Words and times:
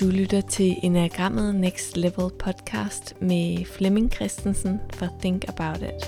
Du 0.00 0.06
lytter 0.06 0.40
til 0.40 0.76
Enagrammet 0.82 1.54
Next 1.54 1.96
Level 1.96 2.30
podcast 2.38 3.20
med 3.20 3.64
Flemming 3.64 4.12
Christensen 4.12 4.80
fra 4.94 5.08
Think 5.20 5.44
About 5.48 5.82
It. 5.82 6.02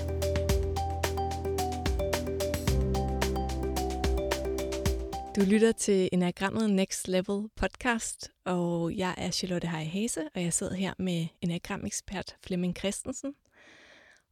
Du 5.35 5.41
lytter 5.41 5.71
til 5.71 6.09
Enagrammet 6.11 6.69
Next 6.69 7.07
Level 7.07 7.49
podcast, 7.55 8.31
og 8.45 8.97
jeg 8.97 9.15
er 9.17 9.31
Charlotte 9.31 9.67
Heij 9.67 9.85
Hase, 9.85 10.21
og 10.35 10.41
jeg 10.41 10.53
sidder 10.53 10.75
her 10.75 10.93
med 10.99 11.27
Enagram-ekspert 11.41 12.35
Flemming 12.45 12.77
Christensen. 12.77 13.33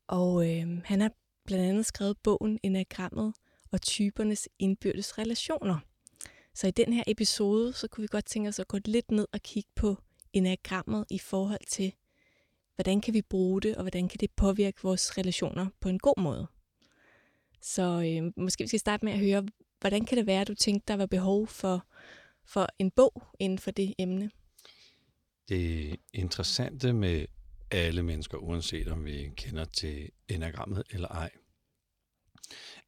Og 0.07 0.49
øh, 0.49 0.81
han 0.85 1.01
har 1.01 1.11
blandt 1.45 1.65
andet 1.65 1.85
skrevet 1.85 2.17
bogen 2.23 2.59
Enagrammet 2.63 3.33
og 3.71 3.81
typernes 3.81 4.49
indbyrdes 4.59 5.17
relationer– 5.17 5.77
så 6.57 6.67
i 6.67 6.71
den 6.71 6.93
her 6.93 7.03
episode, 7.07 7.73
så 7.73 7.87
kunne 7.87 8.01
vi 8.01 8.07
godt 8.07 8.25
tænke 8.25 8.49
os 8.49 8.59
at 8.59 8.67
gå 8.67 8.77
lidt 8.85 9.11
ned 9.11 9.27
og 9.33 9.41
kigge 9.41 9.69
på 9.75 9.97
enagrammet 10.33 11.05
i 11.09 11.19
forhold 11.19 11.67
til, 11.67 11.93
hvordan 12.75 13.01
kan 13.01 13.13
vi 13.13 13.21
bruge 13.21 13.61
det, 13.61 13.75
og 13.75 13.83
hvordan 13.83 14.07
kan 14.07 14.19
det 14.19 14.31
påvirke 14.31 14.83
vores 14.83 15.17
relationer 15.17 15.67
på 15.79 15.89
en 15.89 15.99
god 15.99 16.21
måde. 16.21 16.47
Så 17.61 17.81
øh, 17.83 18.31
måske 18.43 18.63
vi 18.63 18.67
skal 18.67 18.79
starte 18.79 19.05
med 19.05 19.13
at 19.13 19.19
høre, 19.19 19.47
hvordan 19.79 20.05
kan 20.05 20.17
det 20.17 20.27
være, 20.27 20.41
at 20.41 20.47
du 20.47 20.53
tænkte, 20.55 20.85
der 20.87 20.97
var 20.97 21.05
behov 21.05 21.47
for, 21.47 21.85
for 22.45 22.67
en 22.79 22.91
bog 22.91 23.23
inden 23.39 23.59
for 23.59 23.71
det 23.71 23.93
emne? 23.99 24.31
Det 25.49 25.95
interessante 26.13 26.93
med 26.93 27.25
alle 27.71 28.03
mennesker, 28.03 28.37
uanset 28.37 28.87
om 28.87 29.05
vi 29.05 29.31
kender 29.35 29.65
til 29.65 30.09
enagrammet 30.27 30.83
eller 30.89 31.07
ej, 31.07 31.31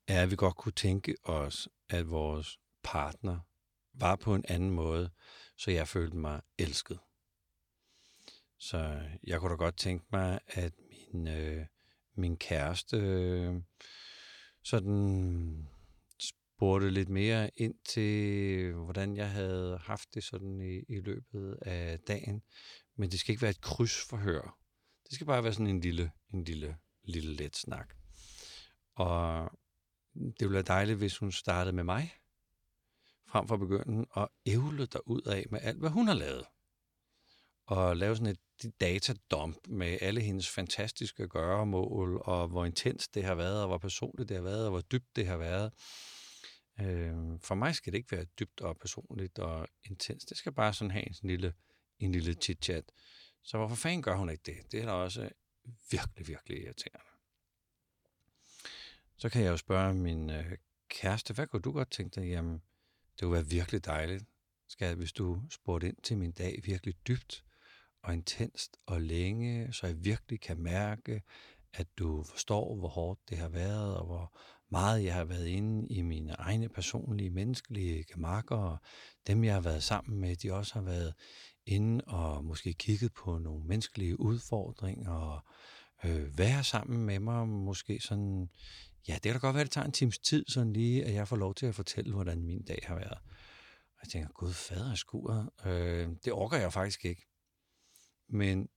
er, 0.08 0.24
at 0.24 0.32
vi 0.32 0.36
godt 0.36 0.56
kunne 0.56 0.72
tænke 0.72 1.16
os, 1.24 1.70
at 1.90 2.10
vores 2.10 2.60
partner 2.84 3.40
var 4.02 4.16
på 4.16 4.36
en 4.36 4.46
anden 4.48 4.72
måde, 4.72 5.10
så 5.58 5.72
jeg 5.72 5.88
følte 5.88 6.18
mig 6.18 6.42
elsket. 6.58 7.00
Så 8.58 9.02
jeg 9.24 9.40
kunne 9.40 9.52
da 9.52 9.56
godt 9.56 9.78
tænke 9.78 10.06
mig, 10.12 10.40
at 10.48 10.74
min, 11.14 11.28
øh, 11.28 11.66
min 12.16 12.38
kæreste 12.38 12.98
øh, 12.98 13.56
sådan 14.64 15.68
spurgte 16.20 16.90
lidt 16.90 17.10
mere 17.10 17.52
ind 17.56 17.76
til, 17.86 18.74
hvordan 18.74 19.16
jeg 19.18 19.32
havde 19.32 19.78
haft 19.78 20.14
det 20.14 20.24
sådan 20.24 20.62
i, 20.62 20.94
i 20.94 21.00
løbet 21.00 21.58
af 21.62 22.00
dagen. 22.00 22.42
Men 22.96 23.12
det 23.12 23.20
skal 23.20 23.32
ikke 23.32 23.42
være 23.42 23.52
et 23.52 23.62
krydsforhør. 23.62 24.58
Det 25.04 25.14
skal 25.16 25.28
bare 25.28 25.44
være 25.44 25.54
sådan 25.54 25.68
en 25.68 25.82
lille, 25.82 26.12
en 26.34 26.44
lille, 26.44 26.78
lille 27.04 27.34
let 27.34 27.56
snak. 27.56 27.94
Og 28.96 29.52
det 30.14 30.40
ville 30.40 30.54
være 30.54 30.64
dejligt, 30.64 30.98
hvis 30.98 31.18
hun 31.18 31.32
startede 31.32 31.76
med 31.76 31.84
mig 31.84 32.19
frem 33.32 33.48
for 33.48 33.58
begynde 33.58 34.06
at 34.18 34.28
ævle 34.46 34.86
dig 34.86 35.08
ud 35.08 35.22
af 35.22 35.46
med 35.52 35.60
alt, 35.64 35.80
hvad 35.80 35.90
hun 35.90 36.08
har 36.08 36.14
lavet. 36.14 36.46
Og 37.66 37.98
lave 37.98 38.16
sådan 38.16 38.36
et 38.36 38.80
datadump 38.80 39.68
med 39.68 39.98
alle 40.02 40.22
hendes 40.22 40.50
fantastiske 40.50 41.28
gøremål, 41.28 42.22
og 42.26 42.48
hvor 42.48 42.66
intens 42.66 43.08
det 43.08 43.24
har 43.24 43.36
været, 43.36 43.62
og 43.62 43.68
hvor 43.68 43.78
personligt 43.78 44.30
det 44.30 44.38
har 44.38 44.44
været, 44.44 44.66
og 44.66 44.72
hvor 44.72 44.82
dybt 44.82 45.16
det 45.16 45.28
har 45.28 45.38
været. 45.38 45.74
Øh, 46.80 47.40
for 47.42 47.56
mig 47.56 47.76
skal 47.76 47.94
det 47.94 47.98
ikke 47.98 48.12
være 48.12 48.26
dybt 48.26 48.62
og 48.62 48.78
personligt 48.78 49.40
og 49.40 49.68
intens. 49.84 50.26
Det 50.26 50.38
skal 50.38 50.52
bare 50.52 50.74
sådan 50.74 50.92
have 50.92 51.08
en 51.08 51.16
lille, 51.22 51.54
en 52.00 52.12
lille 52.12 52.34
chit-chat. 52.34 52.92
Så 53.44 53.58
hvorfor 53.58 53.76
fanden 53.76 54.02
gør 54.02 54.16
hun 54.16 54.30
ikke 54.30 54.44
det? 54.46 54.72
Det 54.72 54.82
er 54.82 54.86
da 54.86 54.92
også 54.92 55.30
virkelig, 55.92 56.28
virkelig 56.28 56.64
irriterende. 56.64 57.06
Så 59.18 59.30
kan 59.30 59.44
jeg 59.44 59.52
jo 59.52 59.58
spørge 59.58 59.94
min 59.94 60.30
øh, 60.30 60.58
kæreste, 60.90 61.34
hvad 61.34 61.48
kunne 61.48 61.62
du 61.62 61.72
godt 61.72 61.92
tænke 61.92 62.22
dig? 62.22 62.30
Jamen, 62.30 62.62
det 63.20 63.26
kunne 63.26 63.34
være 63.34 63.48
virkelig 63.48 63.86
dejligt, 63.86 64.24
skal, 64.70 64.96
hvis 64.96 65.12
du 65.12 65.42
spurgte 65.50 65.88
ind 65.88 65.98
til 66.04 66.18
min 66.18 66.32
dag 66.32 66.60
virkelig 66.64 66.96
dybt 67.08 67.44
og 68.04 68.14
intenst 68.14 68.78
og 68.86 69.02
længe, 69.02 69.74
så 69.74 69.88
jeg 69.88 70.06
virkelig 70.06 70.42
kan 70.42 70.60
mærke, 70.60 71.22
at 71.74 71.88
du 71.98 72.24
forstår, 72.24 72.76
hvor 72.76 72.88
hårdt 72.88 73.30
det 73.30 73.38
har 73.38 73.50
været, 73.50 73.98
og 73.98 74.06
hvor 74.06 74.38
meget 74.72 75.04
jeg 75.04 75.14
har 75.14 75.26
været 75.26 75.48
inde 75.48 75.88
i 75.88 76.02
mine 76.02 76.32
egne 76.32 76.70
personlige, 76.70 77.30
menneskelige 77.30 78.04
gemakker, 78.04 78.56
og 78.56 78.78
dem, 79.28 79.44
jeg 79.44 79.54
har 79.54 79.62
været 79.62 79.84
sammen 79.84 80.20
med, 80.20 80.36
de 80.36 80.54
også 80.54 80.74
har 80.74 80.82
været 80.82 81.14
inde 81.66 82.04
og 82.08 82.46
måske 82.46 82.74
kigget 82.74 83.14
på 83.14 83.38
nogle 83.38 83.66
menneskelige 83.66 84.20
udfordringer, 84.20 85.12
og 85.12 85.42
øh, 86.06 86.38
være 86.38 86.64
sammen 86.64 87.06
med 87.06 87.20
mig, 87.20 87.48
måske 87.48 88.00
sådan 88.00 88.50
Ja, 89.08 89.14
det 89.14 89.22
kan 89.22 89.34
da 89.34 89.40
godt 89.40 89.54
være, 89.54 89.62
at 89.62 89.66
det 89.66 89.72
tager 89.72 89.86
en 89.86 89.92
times 89.92 90.20
tid, 90.20 90.46
sådan 90.48 90.74
lige, 90.74 91.06
at 91.06 91.14
jeg 91.14 91.28
får 91.28 91.36
lov 91.36 91.56
til 91.56 91.66
at 91.66 91.76
fortælle, 91.76 92.14
hvordan 92.14 92.44
min 92.44 92.64
dag 92.64 92.80
har 92.84 92.96
været. 92.96 93.18
Og 93.94 94.00
jeg 94.04 94.10
tænker, 94.12 94.30
gud 94.30 94.54
fader 94.54 94.96
skuret, 94.96 95.50
øh, 95.66 96.10
det 96.26 96.34
orker 96.34 96.58
jeg 96.58 96.74
faktisk 96.74 97.06
ikke. 97.06 97.28
Men 98.30 98.70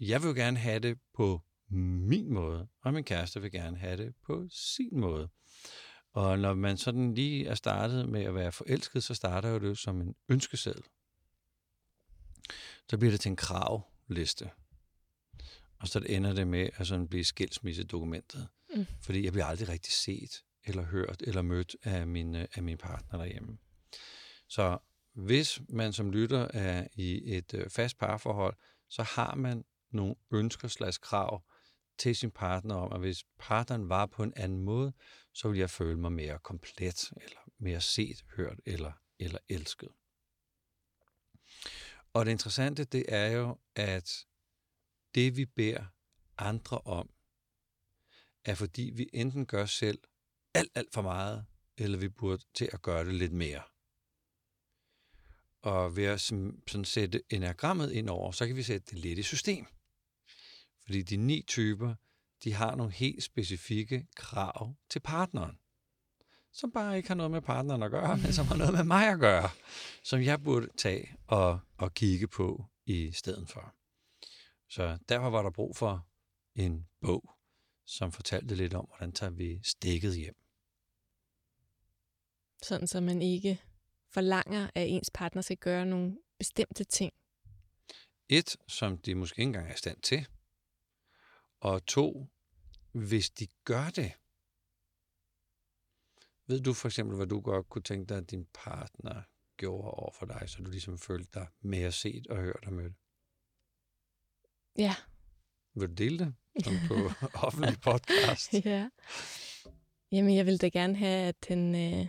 jeg 0.00 0.22
vil 0.22 0.34
gerne 0.34 0.58
have 0.58 0.78
det 0.78 0.98
på 1.14 1.40
min 1.68 2.32
måde, 2.32 2.68
og 2.82 2.94
min 2.94 3.04
kæreste 3.04 3.40
vil 3.40 3.52
gerne 3.52 3.76
have 3.76 3.96
det 3.96 4.14
på 4.26 4.46
sin 4.50 5.00
måde. 5.00 5.28
Og 6.12 6.38
når 6.38 6.54
man 6.54 6.76
sådan 6.76 7.14
lige 7.14 7.46
er 7.46 7.54
startet 7.54 8.08
med 8.08 8.22
at 8.22 8.34
være 8.34 8.52
forelsket, 8.52 9.04
så 9.04 9.14
starter 9.14 9.48
jo 9.48 9.58
det 9.58 9.78
som 9.78 10.00
en 10.00 10.14
ønskeseddel. 10.28 10.82
Så 12.90 12.98
bliver 12.98 13.10
det 13.10 13.20
til 13.20 13.28
en 13.28 13.36
kravliste. 13.36 14.50
Og 15.78 15.88
så 15.88 16.02
ender 16.06 16.32
det 16.32 16.46
med 16.46 16.70
at 16.74 16.86
sådan 16.86 17.08
blive 17.08 17.24
skilsmissedokumentet. 17.24 18.48
Mm. 18.74 18.86
Fordi 19.02 19.24
jeg 19.24 19.32
bliver 19.32 19.46
aldrig 19.46 19.68
rigtig 19.68 19.92
set, 19.92 20.42
eller 20.64 20.82
hørt, 20.82 21.22
eller 21.26 21.42
mødt 21.42 21.76
af 21.82 22.06
min, 22.06 22.34
øh, 22.34 22.48
af 22.54 22.62
min 22.62 22.78
partner 22.78 23.18
derhjemme. 23.18 23.58
Så 24.48 24.78
hvis 25.14 25.60
man 25.68 25.92
som 25.92 26.10
lytter 26.10 26.48
er 26.54 26.86
i 26.94 27.36
et 27.36 27.54
øh, 27.54 27.70
fast 27.70 27.98
parforhold, 27.98 28.56
så 28.88 29.02
har 29.02 29.34
man 29.34 29.64
nogle 29.90 30.14
ønsker 30.32 30.68
slags 30.68 30.98
krav 30.98 31.42
til 31.98 32.16
sin 32.16 32.30
partner 32.30 32.74
om, 32.74 32.92
at 32.92 33.00
hvis 33.00 33.24
partneren 33.38 33.88
var 33.88 34.06
på 34.06 34.22
en 34.22 34.32
anden 34.36 34.62
måde, 34.62 34.92
så 35.34 35.48
ville 35.48 35.60
jeg 35.60 35.70
føle 35.70 36.00
mig 36.00 36.12
mere 36.12 36.38
komplet, 36.38 37.12
eller 37.16 37.50
mere 37.58 37.80
set, 37.80 38.24
hørt 38.36 38.60
eller, 38.66 38.92
eller 39.18 39.38
elsket. 39.48 39.88
Og 42.12 42.26
det 42.26 42.32
interessante, 42.32 42.84
det 42.84 43.04
er 43.08 43.26
jo, 43.26 43.58
at 43.76 44.26
det 45.14 45.36
vi 45.36 45.44
beder 45.44 45.84
andre 46.38 46.78
om, 46.78 47.10
er 48.44 48.54
fordi 48.54 48.92
vi 48.94 49.10
enten 49.12 49.46
gør 49.46 49.66
selv 49.66 49.98
alt, 50.54 50.72
alt 50.74 50.94
for 50.94 51.02
meget, 51.02 51.46
eller 51.76 51.98
vi 51.98 52.08
burde 52.08 52.42
til 52.54 52.68
at 52.72 52.82
gøre 52.82 53.04
det 53.04 53.14
lidt 53.14 53.32
mere. 53.32 53.62
Og 55.62 55.96
ved 55.96 56.04
at 56.04 56.20
sådan 56.20 56.84
sætte 56.84 57.22
enagrammet 57.30 57.92
ind 57.92 58.08
over, 58.08 58.32
så 58.32 58.46
kan 58.46 58.56
vi 58.56 58.62
sætte 58.62 58.86
det 58.90 58.98
lidt 58.98 59.18
i 59.18 59.22
system. 59.22 59.66
Fordi 60.84 61.02
de 61.02 61.16
ni 61.16 61.44
typer, 61.46 61.94
de 62.44 62.52
har 62.52 62.74
nogle 62.74 62.92
helt 62.92 63.22
specifikke 63.22 64.06
krav 64.16 64.74
til 64.90 65.00
partneren, 65.00 65.58
som 66.52 66.72
bare 66.72 66.96
ikke 66.96 67.08
har 67.08 67.14
noget 67.14 67.30
med 67.30 67.42
partneren 67.42 67.82
at 67.82 67.90
gøre, 67.90 68.16
men 68.16 68.32
som 68.32 68.46
har 68.46 68.56
noget 68.56 68.72
med 68.72 68.84
mig 68.84 69.08
at 69.08 69.20
gøre, 69.20 69.50
som 70.04 70.22
jeg 70.22 70.42
burde 70.42 70.68
tage 70.76 71.16
og, 71.26 71.60
og 71.76 71.94
kigge 71.94 72.28
på 72.28 72.66
i 72.86 73.12
stedet 73.12 73.48
for. 73.48 73.74
Så 74.68 74.98
derfor 75.08 75.30
var 75.30 75.42
der 75.42 75.50
brug 75.50 75.76
for 75.76 76.06
en 76.54 76.88
bog, 77.00 77.30
som 77.86 78.12
fortalte 78.12 78.54
lidt 78.54 78.74
om, 78.74 78.84
hvordan 78.84 79.12
tager 79.12 79.30
vi 79.30 79.60
stikket 79.62 80.16
hjem. 80.16 80.36
Sådan, 82.62 82.86
så 82.86 83.00
man 83.00 83.22
ikke 83.22 83.60
forlanger, 84.10 84.70
at 84.74 84.88
ens 84.88 85.10
partner 85.14 85.42
skal 85.42 85.56
gøre 85.56 85.86
nogle 85.86 86.18
bestemte 86.38 86.84
ting. 86.84 87.12
Et, 88.28 88.56
som 88.68 88.98
de 88.98 89.14
måske 89.14 89.40
ikke 89.40 89.48
engang 89.48 89.68
er 89.68 89.74
i 89.74 89.78
stand 89.78 90.00
til. 90.00 90.26
Og 91.60 91.86
to, 91.86 92.28
hvis 92.92 93.30
de 93.30 93.46
gør 93.64 93.90
det. 93.90 94.12
Ved 96.46 96.60
du 96.60 96.72
for 96.72 96.88
eksempel, 96.88 97.16
hvad 97.16 97.26
du 97.26 97.40
godt 97.40 97.68
kunne 97.68 97.82
tænke 97.82 98.08
dig, 98.08 98.16
at 98.16 98.30
din 98.30 98.46
partner 98.54 99.22
gjorde 99.56 99.90
over 99.90 100.12
for 100.12 100.26
dig, 100.26 100.48
så 100.48 100.62
du 100.62 100.70
ligesom 100.70 100.98
følte 100.98 101.30
dig 101.34 101.46
mere 101.60 101.92
set 101.92 102.26
og 102.26 102.36
hørt 102.36 102.64
og 102.66 102.72
mødt? 102.72 102.92
Ja. 104.78 104.94
Vil 105.74 105.88
du 105.88 105.94
dele 105.94 106.18
det? 106.18 106.34
som 106.64 106.74
på 106.88 106.94
offentlig 107.46 107.76
podcast. 107.82 108.54
ja. 108.64 108.88
Jamen, 110.12 110.36
jeg 110.36 110.46
ville 110.46 110.58
da 110.58 110.68
gerne 110.68 110.96
have, 110.96 111.28
at 111.28 111.36
han, 111.48 111.74
øh, 111.74 112.06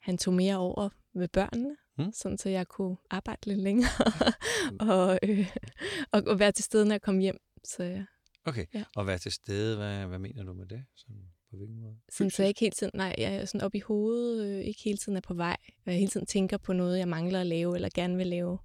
han 0.00 0.18
tog 0.18 0.34
mere 0.34 0.56
over 0.56 0.88
med 1.14 1.28
børnene, 1.28 1.76
hmm? 1.96 2.12
sådan 2.12 2.38
så 2.38 2.48
jeg 2.48 2.68
kunne 2.68 2.96
arbejde 3.10 3.46
lidt 3.46 3.58
længere 3.58 3.90
og, 4.90 5.18
øh, 5.22 5.54
og, 6.12 6.22
og 6.26 6.38
være 6.38 6.52
til 6.52 6.64
stede, 6.64 6.84
når 6.84 6.92
jeg 6.92 7.02
kom 7.02 7.18
hjem. 7.18 7.38
Så, 7.64 7.82
ja. 7.82 8.04
Okay, 8.44 8.66
ja. 8.74 8.84
og 8.96 9.06
være 9.06 9.18
til 9.18 9.32
stede, 9.32 9.76
hvad, 9.76 10.06
hvad 10.06 10.18
mener 10.18 10.44
du 10.44 10.52
med 10.52 10.66
det? 10.66 10.84
Sådan, 10.96 11.22
på 11.50 11.56
hvilken 11.56 11.80
måde? 11.80 11.96
Sådan, 12.08 12.30
så 12.30 12.42
jeg 12.42 12.48
ikke 12.48 12.60
hele 12.60 12.74
tiden, 12.74 12.90
nej, 12.94 13.14
jeg 13.18 13.34
er 13.34 13.44
sådan 13.44 13.60
op 13.60 13.74
i 13.74 13.80
hovedet, 13.80 14.46
øh, 14.46 14.64
ikke 14.64 14.82
hele 14.84 14.98
tiden 14.98 15.16
er 15.16 15.20
på 15.20 15.34
vej, 15.34 15.56
og 15.86 15.92
jeg 15.92 15.94
hele 15.94 16.10
tiden 16.10 16.26
tænker 16.26 16.56
på 16.56 16.72
noget, 16.72 16.98
jeg 16.98 17.08
mangler 17.08 17.40
at 17.40 17.46
lave, 17.46 17.74
eller 17.74 17.88
gerne 17.94 18.16
vil 18.16 18.26
lave. 18.26 18.58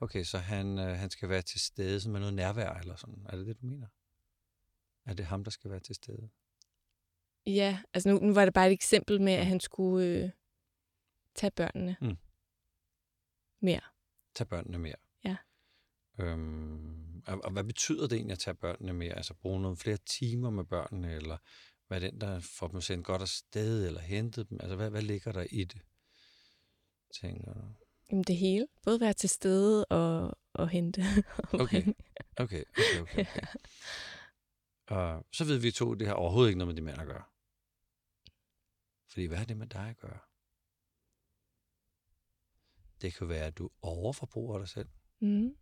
Okay, 0.00 0.24
så 0.24 0.38
han, 0.38 0.78
øh, 0.78 0.96
han 0.96 1.10
skal 1.10 1.28
være 1.28 1.42
til 1.42 1.60
stede 1.60 2.00
som 2.00 2.12
med 2.12 2.20
noget 2.20 2.34
nærvær, 2.34 2.70
eller 2.70 2.96
sådan. 2.96 3.26
Er 3.28 3.36
det 3.36 3.46
det, 3.46 3.60
du 3.60 3.66
mener? 3.66 3.86
Er 5.04 5.14
det 5.14 5.26
ham, 5.26 5.44
der 5.44 5.50
skal 5.50 5.70
være 5.70 5.80
til 5.80 5.94
stede? 5.94 6.30
Ja, 7.46 7.82
altså 7.94 8.08
nu, 8.08 8.18
nu 8.18 8.34
var 8.34 8.44
det 8.44 8.54
bare 8.54 8.66
et 8.66 8.72
eksempel 8.72 9.20
med, 9.20 9.32
at 9.32 9.46
han 9.46 9.60
skulle 9.60 10.06
øh, 10.06 10.30
tage 11.34 11.50
børnene 11.50 11.96
mm. 12.00 12.16
mere. 13.60 13.80
tage 14.34 14.48
børnene 14.48 14.78
mere. 14.78 14.96
Ja. 15.24 15.36
Øhm, 16.18 17.22
og, 17.26 17.44
og 17.44 17.50
hvad 17.50 17.64
betyder 17.64 18.06
det 18.06 18.16
egentlig 18.16 18.32
at 18.32 18.38
tage 18.38 18.54
børnene 18.54 18.92
mere? 18.92 19.14
Altså 19.14 19.34
bruge 19.34 19.62
nogle 19.62 19.76
flere 19.76 19.96
timer 19.96 20.50
med 20.50 20.64
børnene, 20.64 21.12
eller 21.14 21.38
hvad 21.86 22.02
er 22.02 22.10
den, 22.10 22.20
der 22.20 22.40
får 22.40 22.68
dem 22.68 22.80
sendt 22.80 23.06
godt 23.06 23.22
afsted, 23.22 23.86
eller 23.86 24.00
hentet 24.00 24.50
dem? 24.50 24.58
Altså 24.60 24.76
hvad, 24.76 24.90
hvad 24.90 25.02
ligger 25.02 25.32
der 25.32 25.46
i 25.50 25.64
det, 25.64 25.80
tænker 27.20 27.52
du? 27.52 27.60
Jamen 28.10 28.24
det 28.24 28.36
hele. 28.36 28.66
Både 28.82 29.00
være 29.00 29.12
til 29.12 29.28
stede 29.28 29.84
og, 29.84 30.38
og 30.52 30.68
hente. 30.68 31.02
og 31.52 31.60
Okay. 31.60 31.82
Okay, 32.36 32.64
okay, 32.70 33.00
okay. 33.00 33.20
okay. 33.20 33.42
Og 34.86 35.26
så 35.32 35.44
ved 35.44 35.58
vi 35.58 35.70
to, 35.70 35.94
det 35.94 36.06
har 36.06 36.14
overhovedet 36.14 36.48
ikke 36.50 36.58
noget 36.58 36.74
med 36.74 36.76
de 36.76 36.82
mænd 36.86 37.00
at 37.00 37.06
gøre. 37.06 37.24
Fordi 39.08 39.26
hvad 39.26 39.38
har 39.38 39.44
det 39.44 39.56
med 39.56 39.66
dig 39.66 39.88
at 39.90 39.96
gøre? 39.96 40.18
Det 43.02 43.14
kan 43.14 43.28
være, 43.28 43.44
at 43.46 43.58
du 43.58 43.70
overforbruger 43.82 44.58
dig 44.58 44.68
selv 44.68 44.88
Mm. 45.20 45.56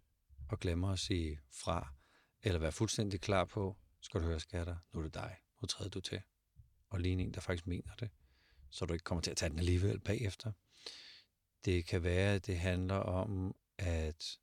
og 0.49 0.61
glemmer 0.61 0.93
at 0.93 0.99
sige 0.99 1.41
fra, 1.51 1.95
eller 2.43 2.59
være 2.61 2.73
fuldstændig 2.73 3.21
klar 3.21 3.45
på, 3.45 3.77
skal 4.01 4.21
du 4.21 4.27
høre 4.27 4.41
skatter, 4.41 4.77
nu 4.93 5.01
er 5.01 5.05
det 5.05 5.15
dig, 5.15 5.37
nu 5.63 5.67
træder 5.67 5.91
du 5.91 6.01
til. 6.01 6.23
Og 6.89 7.01
lige 7.01 7.13
en, 7.13 7.35
der 7.35 7.41
faktisk 7.41 7.67
mener 7.67 7.95
det, 7.95 8.11
så 8.71 8.85
du 8.87 8.93
ikke 8.93 9.05
kommer 9.05 9.23
til 9.23 9.31
at 9.31 9.37
tage 9.37 9.51
den 9.51 9.59
alligevel 9.59 10.01
bagefter. 10.01 10.53
Det 11.67 11.87
kan 11.87 12.03
være, 12.03 12.35
at 12.35 12.47
det 12.47 12.59
handler 12.59 12.95
om, 12.95 13.55
at 13.79 14.39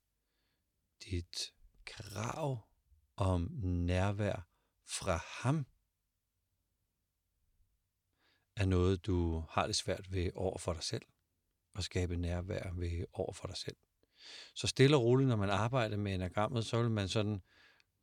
dit 1.04 1.52
krav 1.84 2.68
om 3.16 3.50
nærvær 3.62 4.48
fra 4.88 5.20
ham 5.42 5.66
er 8.56 8.66
noget, 8.66 9.06
du 9.06 9.44
har 9.50 9.66
det 9.66 9.76
svært 9.76 10.12
ved 10.12 10.30
over 10.34 10.58
for 10.58 10.72
dig 10.72 10.82
selv, 10.82 11.02
at 11.74 11.84
skabe 11.84 12.16
nærvær 12.16 12.72
ved 12.74 13.04
over 13.12 13.32
for 13.32 13.46
dig 13.46 13.56
selv. 13.56 13.76
Så 14.54 14.66
stille 14.66 14.96
og 14.96 15.02
roligt, 15.02 15.28
når 15.28 15.36
man 15.36 15.50
arbejder 15.50 15.96
med 15.96 16.14
enagrammet, 16.14 16.66
så 16.66 16.82
vil 16.82 16.90
man 16.90 17.08
sådan 17.08 17.42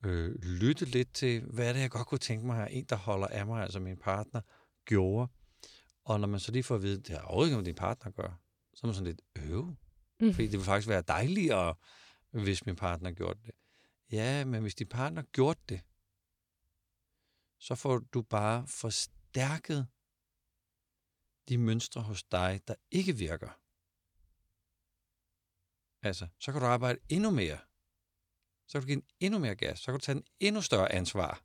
øh, 0.06 0.36
lytte 0.44 0.86
lidt 0.86 1.14
til, 1.14 1.42
hvad 1.42 1.70
er 1.70 1.74
det, 1.74 1.80
jeg 1.80 1.92
godt 1.92 2.08
kunne 2.08 2.20
tænke 2.20 2.46
mig, 2.46 2.68
at 2.68 2.68
en, 2.72 2.86
der 2.86 2.96
holder 2.96 3.28
af 3.28 3.46
mig, 3.46 3.64
altså 3.64 3.80
min 3.80 3.98
partner, 3.98 4.42
gjorde. 4.86 5.32
Og 6.04 6.20
når 6.20 6.28
man 6.28 6.40
så 6.40 6.52
lige 6.52 6.64
får 6.64 6.76
at 6.76 6.82
vide, 6.82 7.02
det 7.02 7.10
har 7.10 7.22
overhovedet 7.22 7.50
ikke 7.50 7.56
noget 7.56 7.66
din 7.66 7.76
partner 7.76 8.12
gør, 8.12 8.42
så 8.82 8.88
er 8.88 8.88
man 8.88 8.96
sådan 8.96 9.08
lidt 9.08 9.22
øv. 9.36 9.76
Mm. 10.20 10.34
Fordi 10.34 10.48
det 10.48 10.60
vil 10.60 10.66
faktisk 10.66 10.88
være 10.88 11.02
dejligere, 11.02 11.76
hvis 12.30 12.66
min 12.66 12.76
partner 12.76 13.12
gjorde 13.12 13.40
det. 13.46 13.52
Ja, 14.12 14.46
men 14.46 14.62
hvis 14.62 14.76
din 14.76 14.88
partner 14.88 15.22
gjorde 15.22 15.60
det, 15.70 15.82
så 17.60 17.76
får 17.76 18.00
du 18.00 18.22
bare 18.22 18.68
forstærket 18.68 19.88
de 21.50 21.58
mønstre 21.58 22.02
hos 22.02 22.24
dig, 22.24 22.62
der 22.68 22.76
ikke 22.92 23.16
virker. 23.16 23.60
Altså, 26.02 26.28
så 26.40 26.52
kan 26.52 26.62
du 26.62 26.68
arbejde 26.68 27.00
endnu 27.10 27.32
mere. 27.32 27.60
Så 28.68 28.72
kan 28.74 28.82
du 28.82 28.88
give 28.88 28.98
en 28.98 29.08
endnu 29.20 29.40
mere 29.40 29.56
gas. 29.56 29.80
Så 29.80 29.86
kan 29.86 30.00
du 30.00 30.06
tage 30.06 30.18
en 30.18 30.26
endnu 30.40 30.62
større 30.62 30.92
ansvar. 30.92 31.44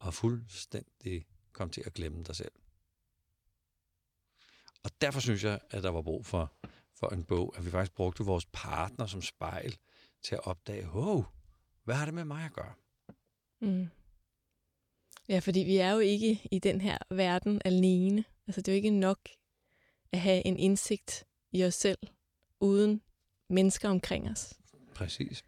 Og 0.00 0.14
fuldstændig 0.14 1.26
komme 1.52 1.72
til 1.72 1.82
at 1.86 1.94
glemme 1.94 2.24
dig 2.24 2.36
selv. 2.36 2.52
Og 4.86 4.92
derfor 5.00 5.20
synes 5.20 5.44
jeg, 5.44 5.60
at 5.70 5.82
der 5.82 5.90
var 5.90 6.02
brug 6.02 6.26
for, 6.26 6.52
for 6.94 7.08
en 7.08 7.24
bog, 7.24 7.54
at 7.56 7.64
vi 7.64 7.70
faktisk 7.70 7.94
brugte 7.94 8.24
vores 8.24 8.46
partner 8.52 9.06
som 9.06 9.22
spejl 9.22 9.76
til 10.22 10.34
at 10.34 10.46
opdage, 10.46 10.90
wow, 10.90 11.24
hvad 11.84 11.94
har 11.94 12.04
det 12.04 12.14
med 12.14 12.24
mig 12.24 12.44
at 12.44 12.52
gøre? 12.52 12.74
Mm. 13.60 13.88
Ja, 15.28 15.38
fordi 15.38 15.60
vi 15.60 15.76
er 15.76 15.90
jo 15.90 15.98
ikke 15.98 16.48
i 16.50 16.58
den 16.58 16.80
her 16.80 16.98
verden 17.10 17.62
alene. 17.64 18.24
Altså, 18.46 18.60
det 18.60 18.68
er 18.68 18.72
jo 18.72 18.76
ikke 18.76 18.90
nok 18.90 19.18
at 20.12 20.20
have 20.20 20.46
en 20.46 20.56
indsigt 20.56 21.24
i 21.52 21.64
os 21.64 21.74
selv, 21.74 21.98
uden 22.60 23.02
mennesker 23.48 23.88
omkring 23.88 24.30
os. 24.30 24.54
Præcis. 24.94 25.44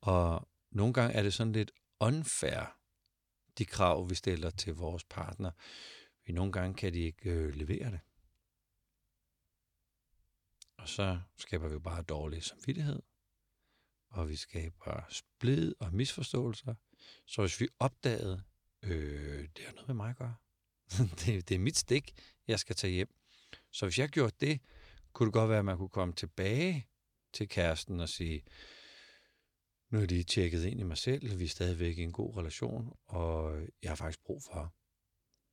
Og 0.00 0.48
nogle 0.70 0.94
gange 0.94 1.14
er 1.14 1.22
det 1.22 1.34
sådan 1.34 1.52
lidt 1.52 1.70
unfair, 2.00 2.76
de 3.58 3.64
krav, 3.64 4.10
vi 4.10 4.14
stiller 4.14 4.50
til 4.50 4.74
vores 4.74 5.04
partner. 5.04 5.50
Vi 6.26 6.32
nogle 6.32 6.52
gange 6.52 6.74
kan 6.74 6.92
de 6.92 7.00
ikke 7.00 7.30
øh, 7.30 7.54
levere 7.54 7.90
det. 7.90 8.00
Og 10.86 10.90
så 10.90 11.20
skaber 11.36 11.68
vi 11.68 11.78
bare 11.78 12.02
dårlig 12.02 12.42
samvittighed, 12.42 13.02
og 14.10 14.28
vi 14.28 14.36
skaber 14.36 15.04
splid 15.08 15.74
og 15.78 15.94
misforståelser. 15.94 16.74
Så 17.26 17.42
hvis 17.42 17.60
vi 17.60 17.68
opdagede, 17.78 18.42
øh, 18.82 19.48
det 19.56 19.64
har 19.64 19.72
noget 19.72 19.88
med 19.88 19.94
mig 19.94 20.10
at 20.10 20.16
gøre, 20.16 20.34
det, 21.20 21.48
det 21.48 21.54
er 21.54 21.58
mit 21.58 21.76
stik, 21.76 22.14
jeg 22.48 22.58
skal 22.58 22.76
tage 22.76 22.92
hjem. 22.92 23.14
Så 23.72 23.86
hvis 23.86 23.98
jeg 23.98 24.08
gjorde 24.08 24.36
det, 24.40 24.60
kunne 25.12 25.26
det 25.26 25.32
godt 25.32 25.50
være, 25.50 25.58
at 25.58 25.64
man 25.64 25.76
kunne 25.76 25.88
komme 25.88 26.14
tilbage 26.14 26.88
til 27.32 27.48
kæresten 27.48 28.00
og 28.00 28.08
sige, 28.08 28.42
nu 29.90 30.00
er 30.00 30.06
de 30.06 30.22
tjekket 30.22 30.64
ind 30.64 30.80
i 30.80 30.84
mig 30.84 30.98
selv, 30.98 31.38
vi 31.38 31.44
er 31.44 31.48
stadigvæk 31.48 31.98
i 31.98 32.02
en 32.02 32.12
god 32.12 32.36
relation, 32.36 32.96
og 33.06 33.60
jeg 33.82 33.90
har 33.90 33.96
faktisk 33.96 34.24
brug 34.24 34.42
for, 34.42 34.74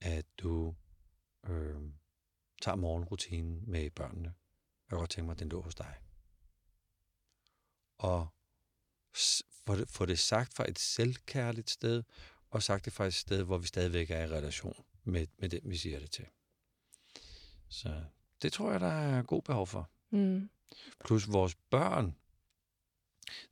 at 0.01 0.25
du 0.37 0.75
øh, 1.45 1.81
tager 2.61 2.75
morgenrutinen 2.75 3.63
med 3.71 3.89
børnene. 3.89 4.33
Jeg 4.93 4.99
godt 4.99 5.09
tænke 5.09 5.25
mig, 5.25 5.33
at 5.33 5.39
den 5.39 5.49
lå 5.49 5.61
hos 5.61 5.75
dig. 5.75 5.95
Og 7.97 8.27
få 9.65 9.75
det, 9.75 9.89
få 9.89 10.05
det 10.05 10.19
sagt 10.19 10.53
fra 10.53 10.69
et 10.69 10.79
selvkærligt 10.79 11.69
sted, 11.69 12.03
og 12.49 12.63
sagt 12.63 12.85
det 12.85 12.93
fra 12.93 13.05
et 13.05 13.13
sted, 13.13 13.43
hvor 13.43 13.57
vi 13.57 13.67
stadigvæk 13.67 14.11
er 14.11 14.23
i 14.23 14.27
relation 14.27 14.85
med, 15.03 15.27
med 15.37 15.49
den, 15.49 15.61
vi 15.63 15.77
siger 15.77 15.99
det 15.99 16.11
til. 16.11 16.25
Så 17.69 18.03
det 18.41 18.53
tror 18.53 18.71
jeg, 18.71 18.79
der 18.79 18.87
er 18.87 19.21
god 19.21 19.41
behov 19.41 19.67
for 19.67 19.89
Mm. 20.11 20.49
plus 21.05 21.31
vores 21.31 21.55
børn, 21.55 22.15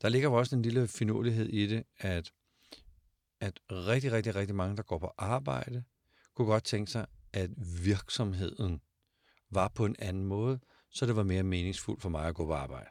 der 0.01 0.09
ligger 0.09 0.29
jo 0.29 0.35
også 0.35 0.55
en 0.55 0.61
lille 0.61 0.87
finurlighed 0.87 1.45
i 1.45 1.67
det, 1.67 1.83
at, 1.97 2.33
at 3.39 3.59
rigtig, 3.71 4.11
rigtig, 4.11 4.35
rigtig 4.35 4.55
mange, 4.55 4.77
der 4.77 4.83
går 4.83 4.97
på 4.97 5.13
arbejde, 5.17 5.83
kunne 6.33 6.47
godt 6.47 6.63
tænke 6.63 6.91
sig, 6.91 7.07
at 7.33 7.49
virksomheden 7.85 8.81
var 9.49 9.67
på 9.67 9.85
en 9.85 9.95
anden 9.99 10.25
måde, 10.25 10.59
så 10.91 11.05
det 11.05 11.15
var 11.15 11.23
mere 11.23 11.43
meningsfuldt 11.43 12.01
for 12.01 12.09
mig 12.09 12.27
at 12.27 12.35
gå 12.35 12.45
på 12.45 12.53
arbejde. 12.53 12.89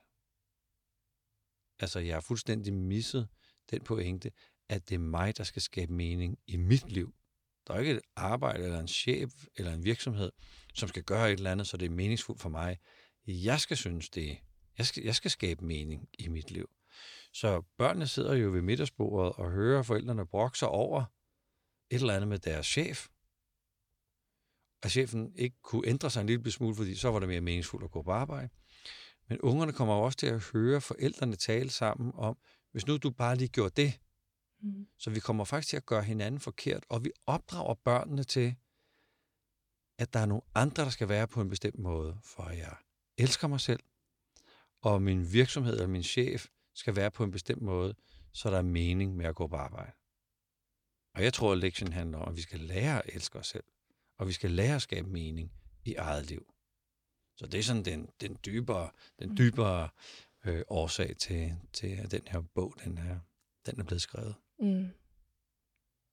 Altså, 1.78 1.98
jeg 1.98 2.16
har 2.16 2.20
fuldstændig 2.20 2.74
misset 2.74 3.28
den 3.70 3.84
pointe, 3.84 4.32
at 4.68 4.88
det 4.88 4.94
er 4.94 4.98
mig, 4.98 5.36
der 5.36 5.44
skal 5.44 5.62
skabe 5.62 5.92
mening 5.92 6.38
i 6.46 6.56
mit 6.56 6.92
liv. 6.92 7.14
Der 7.66 7.74
er 7.74 7.78
ikke 7.78 7.92
et 7.92 8.00
arbejde 8.16 8.64
eller 8.64 8.80
en 8.80 8.88
chef 8.88 9.32
eller 9.56 9.72
en 9.72 9.84
virksomhed, 9.84 10.32
som 10.74 10.88
skal 10.88 11.02
gøre 11.02 11.32
et 11.32 11.36
eller 11.36 11.52
andet, 11.52 11.66
så 11.66 11.76
det 11.76 11.86
er 11.86 11.90
meningsfuldt 11.90 12.40
for 12.40 12.48
mig. 12.48 12.78
Jeg 13.26 13.60
skal 13.60 13.76
synes 13.76 14.10
det. 14.10 14.38
Jeg 14.78 14.86
skal, 14.86 15.02
jeg 15.02 15.14
skal 15.14 15.30
skabe 15.30 15.64
mening 15.64 16.08
i 16.18 16.28
mit 16.28 16.50
liv. 16.50 16.70
Så 17.32 17.62
børnene 17.78 18.06
sidder 18.06 18.34
jo 18.34 18.50
ved 18.50 18.62
middagsbordet 18.62 19.32
og 19.32 19.50
hører 19.50 19.82
forældrene 19.82 20.26
brokke 20.26 20.58
sig 20.58 20.68
over 20.68 21.04
et 21.90 22.00
eller 22.00 22.14
andet 22.14 22.28
med 22.28 22.38
deres 22.38 22.66
chef. 22.66 23.08
At 24.82 24.90
chefen 24.90 25.32
ikke 25.36 25.56
kunne 25.62 25.86
ændre 25.86 26.10
sig 26.10 26.20
en 26.20 26.26
lille 26.26 26.52
smule, 26.52 26.74
fordi 26.74 26.94
så 26.94 27.10
var 27.10 27.18
det 27.18 27.28
mere 27.28 27.40
meningsfuldt 27.40 27.84
at 27.84 27.90
gå 27.90 28.02
på 28.02 28.12
arbejde. 28.12 28.48
Men 29.28 29.40
ungerne 29.40 29.72
kommer 29.72 29.94
jo 29.96 30.02
også 30.02 30.18
til 30.18 30.26
at 30.26 30.50
høre 30.52 30.80
forældrene 30.80 31.36
tale 31.36 31.70
sammen 31.70 32.12
om, 32.14 32.38
hvis 32.72 32.86
nu 32.86 32.96
du 32.96 33.10
bare 33.10 33.36
lige 33.36 33.48
gjorde 33.48 33.82
det, 33.82 34.00
Mm. 34.62 34.86
så 34.98 35.10
vi 35.10 35.20
kommer 35.20 35.44
faktisk 35.44 35.68
til 35.68 35.76
at 35.76 35.86
gøre 35.86 36.02
hinanden 36.02 36.40
forkert, 36.40 36.84
og 36.88 37.04
vi 37.04 37.12
opdrager 37.26 37.74
børnene 37.74 38.24
til, 38.24 38.56
at 39.98 40.12
der 40.12 40.20
er 40.20 40.26
nogle 40.26 40.42
andre, 40.54 40.84
der 40.84 40.90
skal 40.90 41.08
være 41.08 41.28
på 41.28 41.40
en 41.40 41.48
bestemt 41.48 41.78
måde, 41.78 42.18
for 42.24 42.50
jeg 42.50 42.76
elsker 43.18 43.48
mig 43.48 43.60
selv, 43.60 43.82
og 44.80 45.02
min 45.02 45.32
virksomhed 45.32 45.72
eller 45.72 45.86
min 45.86 46.02
chef 46.02 46.46
skal 46.74 46.96
være 46.96 47.10
på 47.10 47.24
en 47.24 47.30
bestemt 47.30 47.62
måde, 47.62 47.94
så 48.32 48.50
der 48.50 48.58
er 48.58 48.62
mening 48.62 49.16
med 49.16 49.26
at 49.26 49.34
gå 49.34 49.46
på 49.46 49.56
arbejde. 49.56 49.92
Og 51.14 51.24
jeg 51.24 51.34
tror, 51.34 51.52
at 51.52 51.58
lektien 51.58 51.92
handler 51.92 52.18
om, 52.18 52.28
at 52.28 52.36
vi 52.36 52.42
skal 52.42 52.60
lære 52.60 53.06
at 53.06 53.14
elske 53.14 53.38
os 53.38 53.46
selv, 53.46 53.64
og 54.20 54.28
vi 54.28 54.32
skal 54.32 54.50
lære 54.50 54.74
at 54.74 54.82
skabe 54.82 55.08
mening 55.08 55.52
i 55.84 55.94
eget 55.94 56.26
liv. 56.26 56.46
Så 57.36 57.46
det 57.46 57.58
er 57.58 57.62
sådan 57.62 57.84
den, 57.84 58.08
den 58.20 58.36
dybere, 58.46 58.90
den 59.18 59.36
dybere 59.36 59.88
øh, 60.46 60.62
årsag 60.68 61.16
til, 61.16 61.56
til, 61.72 61.86
at 61.86 62.10
den 62.10 62.22
her 62.26 62.40
bog, 62.54 62.74
den 62.84 62.98
er, 62.98 63.18
den 63.66 63.80
er 63.80 63.84
blevet 63.84 64.02
skrevet. 64.02 64.34
Mm. 64.58 64.88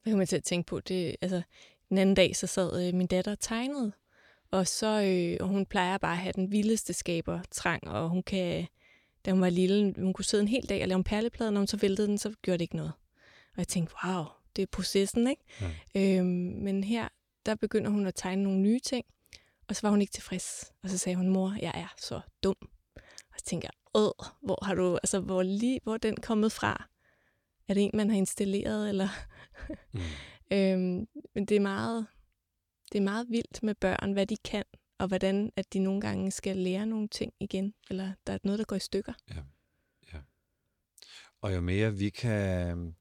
Det 0.03 0.11
kan 0.11 0.17
man 0.17 0.27
til 0.27 0.35
at 0.35 0.43
tænke 0.43 0.67
på. 0.67 0.79
Det, 0.79 1.15
altså, 1.21 1.41
den 1.89 1.97
anden 1.97 2.15
dag, 2.15 2.35
så 2.35 2.47
sad 2.47 2.87
øh, 2.87 2.93
min 2.93 3.07
datter 3.07 3.31
og 3.31 3.39
tegnede. 3.39 3.91
Og 4.51 4.67
så, 4.67 5.01
øh, 5.01 5.37
og 5.41 5.47
hun 5.47 5.65
plejer 5.65 5.97
bare 5.97 6.13
at 6.13 6.17
have 6.17 6.33
den 6.33 6.51
vildeste 6.51 6.93
skaber 6.93 7.41
trang, 7.51 7.87
og 7.87 8.09
hun 8.09 8.23
kan, 8.23 8.67
da 9.25 9.31
hun 9.31 9.41
var 9.41 9.49
lille, 9.49 9.93
hun 9.97 10.13
kunne 10.13 10.25
sidde 10.25 10.41
en 10.41 10.47
hel 10.47 10.69
dag 10.69 10.81
og 10.81 10.87
lave 10.87 10.97
en 10.97 11.03
perleplade, 11.03 11.49
og 11.49 11.53
når 11.53 11.59
hun 11.59 11.67
så 11.67 11.77
væltede 11.77 12.07
den, 12.07 12.17
så 12.17 12.33
gjorde 12.41 12.57
det 12.57 12.63
ikke 12.63 12.75
noget. 12.75 12.93
Og 13.51 13.57
jeg 13.57 13.67
tænkte, 13.67 13.95
wow, 14.03 14.25
det 14.55 14.61
er 14.61 14.67
processen, 14.71 15.27
ikke? 15.27 15.41
Ja. 15.95 16.19
Øhm, 16.19 16.27
men 16.63 16.83
her, 16.83 17.07
der 17.47 17.55
begynder 17.55 17.89
hun 17.89 18.07
at 18.07 18.15
tegne 18.15 18.43
nogle 18.43 18.59
nye 18.59 18.79
ting, 18.79 19.05
og 19.67 19.75
så 19.75 19.81
var 19.81 19.89
hun 19.89 20.01
ikke 20.01 20.11
tilfreds. 20.11 20.73
Og 20.83 20.89
så 20.89 20.97
sagde 20.97 21.15
hun, 21.15 21.29
mor, 21.29 21.55
jeg 21.61 21.71
er 21.75 21.93
så 21.97 22.21
dum. 22.43 22.55
Og 22.95 23.39
så 23.39 23.45
tænker 23.45 23.67
jeg, 23.67 24.01
øh, 24.01 24.31
hvor 24.41 24.65
har 24.65 24.75
du, 24.75 24.95
altså, 24.95 25.19
hvor, 25.19 25.43
lige, 25.43 25.79
hvor 25.83 25.93
er 25.93 25.97
den 25.97 26.15
kommet 26.15 26.51
fra? 26.51 26.89
Er 27.67 27.73
det 27.73 27.83
en, 27.83 27.91
man 27.93 28.09
har 28.09 28.17
installeret, 28.17 28.89
eller... 28.89 29.09
Mm. 29.93 30.01
Øhm, 30.51 31.07
men 31.35 31.45
det 31.45 31.55
er 31.55 31.59
meget, 31.59 32.07
det 32.91 32.97
er 32.97 33.03
meget 33.03 33.27
vildt 33.29 33.63
med 33.63 33.75
børn, 33.75 34.13
hvad 34.13 34.27
de 34.27 34.37
kan, 34.37 34.63
og 34.97 35.07
hvordan 35.07 35.51
at 35.55 35.73
de 35.73 35.79
nogle 35.79 36.01
gange 36.01 36.31
skal 36.31 36.57
lære 36.57 36.85
nogle 36.85 37.07
ting 37.07 37.33
igen, 37.39 37.73
eller 37.89 38.13
der 38.27 38.33
er 38.33 38.37
noget, 38.43 38.59
der 38.59 38.65
går 38.65 38.75
i 38.75 38.79
stykker. 38.79 39.13
Ja. 39.29 39.41
ja. 40.13 40.19
Og 41.41 41.55
jo 41.55 41.61
mere 41.61 41.93
vi 41.93 42.09
kan, 42.09 42.95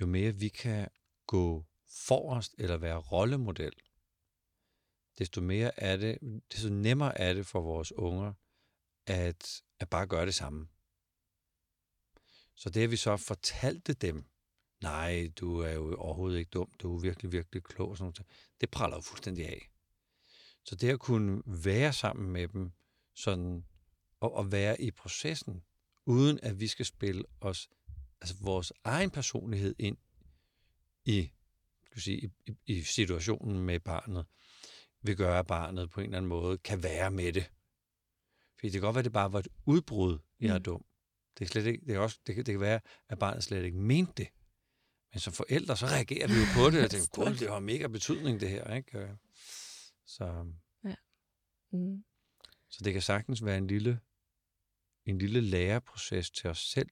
jo 0.00 0.06
mere 0.06 0.32
vi 0.32 0.48
kan 0.48 0.88
gå 1.26 1.64
forrest 1.88 2.54
eller 2.58 2.76
være 2.76 2.96
rollemodel, 2.96 3.72
desto 5.20 5.40
mere 5.40 5.80
er 5.80 5.96
det, 5.96 6.18
desto 6.52 6.68
nemmere 6.68 7.18
er 7.20 7.34
det 7.34 7.46
for 7.46 7.60
vores 7.60 7.92
unger 7.92 8.32
at, 9.06 9.62
at 9.78 9.88
bare 9.88 10.06
gøre 10.06 10.26
det 10.26 10.34
samme. 10.34 10.68
Så 12.54 12.70
det, 12.70 12.82
at 12.82 12.90
vi 12.90 12.96
så 12.96 13.16
fortalte 13.16 13.92
dem, 13.92 14.24
nej, 14.82 15.30
du 15.36 15.58
er 15.58 15.72
jo 15.72 15.96
overhovedet 15.96 16.38
ikke 16.38 16.48
dum, 16.48 16.70
du 16.78 16.96
er 16.96 17.00
virkelig, 17.00 17.32
virkelig 17.32 17.62
klog, 17.62 17.96
sådan 17.96 18.04
noget, 18.04 18.26
det 18.60 18.70
praller 18.70 18.96
jo 18.96 19.00
fuldstændig 19.00 19.46
af. 19.46 19.70
Så 20.64 20.74
det 20.74 20.88
at 20.88 21.00
kunne 21.00 21.42
være 21.46 21.92
sammen 21.92 22.30
med 22.30 22.48
dem, 22.48 22.72
sådan, 23.14 23.64
og, 24.20 24.34
og 24.34 24.52
være 24.52 24.80
i 24.80 24.90
processen, 24.90 25.62
uden 26.06 26.40
at 26.42 26.60
vi 26.60 26.66
skal 26.66 26.86
spille 26.86 27.24
os, 27.40 27.68
altså 28.20 28.36
vores 28.40 28.72
egen 28.84 29.10
personlighed 29.10 29.74
ind 29.78 29.96
i, 31.04 31.30
skal 31.84 32.02
sige, 32.02 32.18
i, 32.18 32.30
i, 32.46 32.56
i 32.66 32.82
situationen 32.82 33.58
med 33.58 33.80
barnet, 33.80 34.26
vil 35.02 35.16
gøre, 35.16 35.38
at 35.38 35.46
barnet 35.46 35.90
på 35.90 36.00
en 36.00 36.04
eller 36.04 36.16
anden 36.16 36.28
måde 36.28 36.58
kan 36.58 36.82
være 36.82 37.10
med 37.10 37.32
det. 37.32 37.50
Fordi 38.54 38.68
det 38.68 38.72
kan 38.72 38.80
godt 38.80 38.94
være, 38.94 39.00
at 39.00 39.04
det 39.04 39.12
bare 39.12 39.32
var 39.32 39.38
et 39.38 39.48
udbrud, 39.66 40.18
jeg 40.40 40.54
er 40.54 40.58
mm. 40.58 40.64
dum. 40.64 40.84
Det, 41.38 41.44
er 41.44 41.48
slet 41.48 41.66
ikke, 41.66 41.86
det, 41.86 41.94
er 41.94 41.98
også, 41.98 42.18
det, 42.26 42.34
kan, 42.34 42.46
det 42.46 42.52
kan 42.52 42.60
være, 42.60 42.80
at 43.08 43.18
barnet 43.18 43.44
slet 43.44 43.64
ikke 43.64 43.78
mente 43.78 44.12
det. 44.16 44.28
Men 45.12 45.20
som 45.20 45.32
forældre, 45.32 45.76
så 45.76 45.86
reagerer 45.86 46.28
vi 46.28 46.34
jo 46.34 46.46
på 46.54 46.70
det, 46.70 46.84
og 46.84 46.90
tænker, 47.00 47.08
gud, 47.12 47.36
det 47.36 47.48
har 47.48 47.60
mega 47.60 47.86
betydning, 47.86 48.40
det 48.40 48.48
her. 48.48 48.74
Ikke? 48.74 49.18
Så, 50.06 50.52
ja. 50.84 50.94
mm. 51.72 52.04
så 52.68 52.84
det 52.84 52.92
kan 52.92 53.02
sagtens 53.02 53.44
være 53.44 53.58
en 53.58 53.66
lille, 53.66 54.00
en 55.04 55.18
lille 55.18 55.40
læreproces 55.40 56.30
til 56.30 56.50
os 56.50 56.58
selv, 56.58 56.88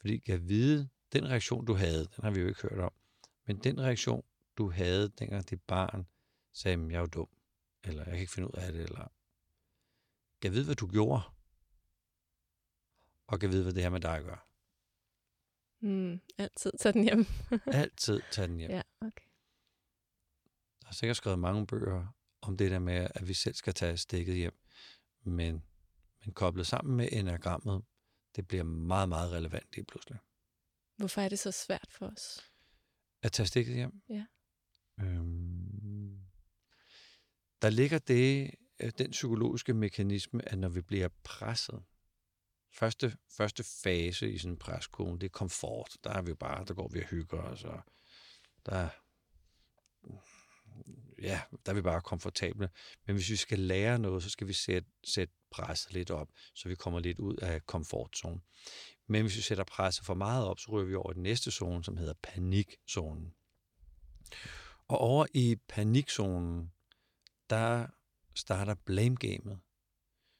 fordi 0.00 0.18
kan 0.18 0.48
vide, 0.48 0.88
den 1.12 1.28
reaktion, 1.28 1.64
du 1.64 1.74
havde, 1.74 2.00
den 2.16 2.24
har 2.24 2.30
vi 2.30 2.40
jo 2.40 2.48
ikke 2.48 2.62
hørt 2.62 2.78
om, 2.78 2.92
men 3.46 3.58
den 3.58 3.80
reaktion, 3.80 4.24
du 4.58 4.70
havde, 4.70 5.08
dengang 5.08 5.50
dit 5.50 5.62
barn 5.62 6.06
sagde, 6.54 6.86
jeg 6.90 6.96
er 6.96 7.00
jo 7.00 7.06
dum, 7.06 7.28
eller 7.84 8.02
jeg 8.02 8.12
kan 8.12 8.20
ikke 8.20 8.32
finde 8.32 8.48
ud 8.48 8.62
af 8.62 8.72
det, 8.72 8.82
eller 8.82 9.08
kan 10.42 10.52
vide, 10.52 10.64
hvad 10.64 10.74
du 10.74 10.86
gjorde, 10.86 11.22
og 13.26 13.40
kan 13.40 13.50
vide, 13.50 13.62
hvad 13.62 13.72
det 13.74 13.82
her 13.82 13.90
med 13.90 14.00
dig 14.00 14.24
gør. 14.24 14.48
Mm, 15.80 16.20
altid 16.38 16.72
tage 16.80 16.92
den 16.92 17.04
hjem. 17.04 17.26
altid 17.82 18.20
tage 18.32 18.48
den 18.48 18.56
hjem. 18.56 18.70
Ja, 18.70 18.82
okay. 19.00 19.26
Der 20.82 20.88
er 20.88 20.92
sikkert 20.92 21.16
skrevet 21.16 21.38
mange 21.38 21.66
bøger 21.66 22.06
om 22.40 22.56
det 22.56 22.70
der 22.70 22.78
med, 22.78 23.08
at 23.14 23.28
vi 23.28 23.34
selv 23.34 23.54
skal 23.54 23.74
tage 23.74 23.96
stikket 23.96 24.36
hjem, 24.36 24.58
men, 25.22 25.64
men 26.24 26.34
koblet 26.34 26.66
sammen 26.66 26.96
med 26.96 27.08
enagrammet, 27.12 27.84
det 28.36 28.48
bliver 28.48 28.64
meget, 28.64 29.08
meget 29.08 29.32
relevant 29.32 29.66
lige 29.74 29.84
pludselig. 29.84 30.18
Hvorfor 30.96 31.20
er 31.20 31.28
det 31.28 31.38
så 31.38 31.50
svært 31.50 31.88
for 31.90 32.06
os? 32.06 32.50
At 33.22 33.32
tage 33.32 33.46
stikket 33.46 33.74
hjem? 33.74 34.02
Ja. 34.08 34.26
Øhm, 35.00 35.63
der 37.64 37.70
ligger 37.70 37.98
det, 37.98 38.50
øh, 38.80 38.92
den 38.98 39.10
psykologiske 39.10 39.74
mekanisme, 39.74 40.48
at 40.48 40.58
når 40.58 40.68
vi 40.68 40.80
bliver 40.80 41.08
presset, 41.24 41.82
første, 42.72 43.16
første 43.36 43.64
fase 43.82 44.32
i 44.32 44.38
sådan 44.38 44.52
en 44.52 44.58
preskone, 44.58 45.18
det 45.18 45.26
er 45.26 45.30
komfort. 45.30 45.96
Der 46.04 46.10
er 46.10 46.22
vi 46.22 46.34
bare, 46.34 46.64
der 46.64 46.74
går 46.74 46.88
vi 46.88 47.00
og 47.00 47.06
hygger 47.06 47.38
os, 47.38 47.64
og 47.64 47.80
der, 48.66 48.88
ja, 51.22 51.40
der 51.66 51.72
er 51.72 51.74
vi 51.74 51.82
bare 51.82 52.00
komfortable. 52.00 52.68
Men 53.06 53.16
hvis 53.16 53.30
vi 53.30 53.36
skal 53.36 53.58
lære 53.58 53.98
noget, 53.98 54.22
så 54.22 54.30
skal 54.30 54.46
vi 54.46 54.52
sætte, 54.52 54.90
sætte 55.04 55.34
presset 55.50 55.92
lidt 55.92 56.10
op, 56.10 56.28
så 56.54 56.68
vi 56.68 56.74
kommer 56.74 57.00
lidt 57.00 57.18
ud 57.18 57.36
af 57.36 57.66
komfortzonen. 57.66 58.42
Men 59.06 59.22
hvis 59.22 59.36
vi 59.36 59.42
sætter 59.42 59.64
presset 59.64 60.06
for 60.06 60.14
meget 60.14 60.46
op, 60.46 60.58
så 60.58 60.70
ryger 60.70 60.86
vi 60.86 60.94
over 60.94 61.10
i 61.10 61.14
den 61.14 61.22
næste 61.22 61.50
zone, 61.50 61.84
som 61.84 61.96
hedder 61.96 62.14
panikzonen. 62.22 63.34
Og 64.88 64.98
over 64.98 65.26
i 65.34 65.56
panikzonen, 65.68 66.70
der 67.50 67.86
starter 68.34 68.74
blame 68.74 69.16
gamet. 69.16 69.60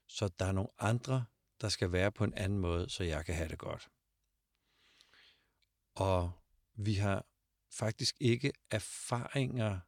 Så 0.08 0.28
der 0.38 0.44
er 0.44 0.52
nogle 0.52 0.70
andre, 0.78 1.24
der 1.60 1.68
skal 1.68 1.92
være 1.92 2.12
på 2.12 2.24
en 2.24 2.34
anden 2.34 2.58
måde, 2.58 2.90
så 2.90 3.04
jeg 3.04 3.24
kan 3.24 3.34
have 3.34 3.48
det 3.48 3.58
godt. 3.58 3.90
Og 5.94 6.32
vi 6.74 6.94
har 6.94 7.26
faktisk 7.72 8.16
ikke 8.20 8.52
erfaringer, 8.70 9.80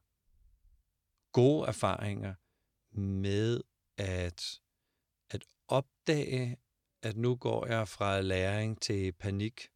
gode 1.33 1.69
erfaringer 1.69 2.35
med 3.01 3.63
at, 3.97 4.61
at 5.31 5.45
opdage, 5.69 6.57
at 7.03 7.17
nu 7.17 7.37
går 7.37 7.67
jeg 7.67 7.89
fra 7.89 8.21
læring 8.21 8.81
til 8.81 9.13
panik. 9.13 9.69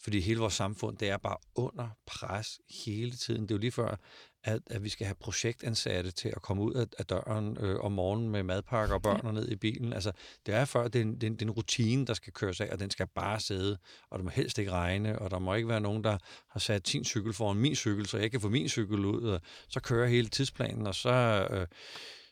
Fordi 0.00 0.20
hele 0.20 0.40
vores 0.40 0.54
samfund, 0.54 0.98
det 0.98 1.08
er 1.08 1.16
bare 1.16 1.38
under 1.54 1.90
pres 2.06 2.60
hele 2.84 3.12
tiden. 3.12 3.42
Det 3.42 3.50
er 3.50 3.54
jo 3.54 3.60
lige 3.60 3.72
før, 3.72 3.96
at, 4.44 4.60
at 4.66 4.84
vi 4.84 4.88
skal 4.88 5.06
have 5.06 5.14
projektansatte 5.14 6.10
til 6.10 6.28
at 6.28 6.42
komme 6.42 6.62
ud 6.62 6.74
af, 6.74 6.86
af 6.98 7.06
døren 7.06 7.56
øh, 7.60 7.80
om 7.80 7.92
morgenen 7.92 8.28
med 8.28 8.42
madpakker 8.42 8.94
og 8.94 9.02
børn 9.02 9.26
og 9.26 9.34
ned 9.34 9.48
i 9.48 9.56
bilen. 9.56 9.92
Altså, 9.92 10.12
det 10.46 10.54
er 10.54 10.64
før, 10.64 10.88
det 10.88 10.98
er, 10.98 11.02
en, 11.02 11.14
det, 11.14 11.22
er 11.22 11.26
en, 11.26 11.32
det 11.32 11.42
er 11.42 11.46
en 11.46 11.50
rutine, 11.50 12.06
der 12.06 12.14
skal 12.14 12.32
køres 12.32 12.60
af, 12.60 12.68
og 12.72 12.80
den 12.80 12.90
skal 12.90 13.06
bare 13.06 13.40
sidde, 13.40 13.78
og 14.10 14.18
der 14.18 14.24
må 14.24 14.30
helst 14.30 14.58
ikke 14.58 14.70
regne, 14.70 15.18
og 15.18 15.30
der 15.30 15.38
må 15.38 15.54
ikke 15.54 15.68
være 15.68 15.80
nogen, 15.80 16.04
der 16.04 16.18
har 16.48 16.60
sat 16.60 16.88
sin 16.88 17.04
cykel 17.04 17.32
foran 17.32 17.56
min 17.56 17.74
cykel, 17.74 18.06
så 18.06 18.18
jeg 18.18 18.30
kan 18.30 18.40
få 18.40 18.48
min 18.48 18.68
cykel 18.68 19.04
ud, 19.04 19.22
og 19.22 19.40
så 19.68 19.80
kører 19.80 20.08
hele 20.08 20.28
tidsplanen, 20.28 20.86
og 20.86 20.94
så... 20.94 21.48
Øh, 21.50 21.66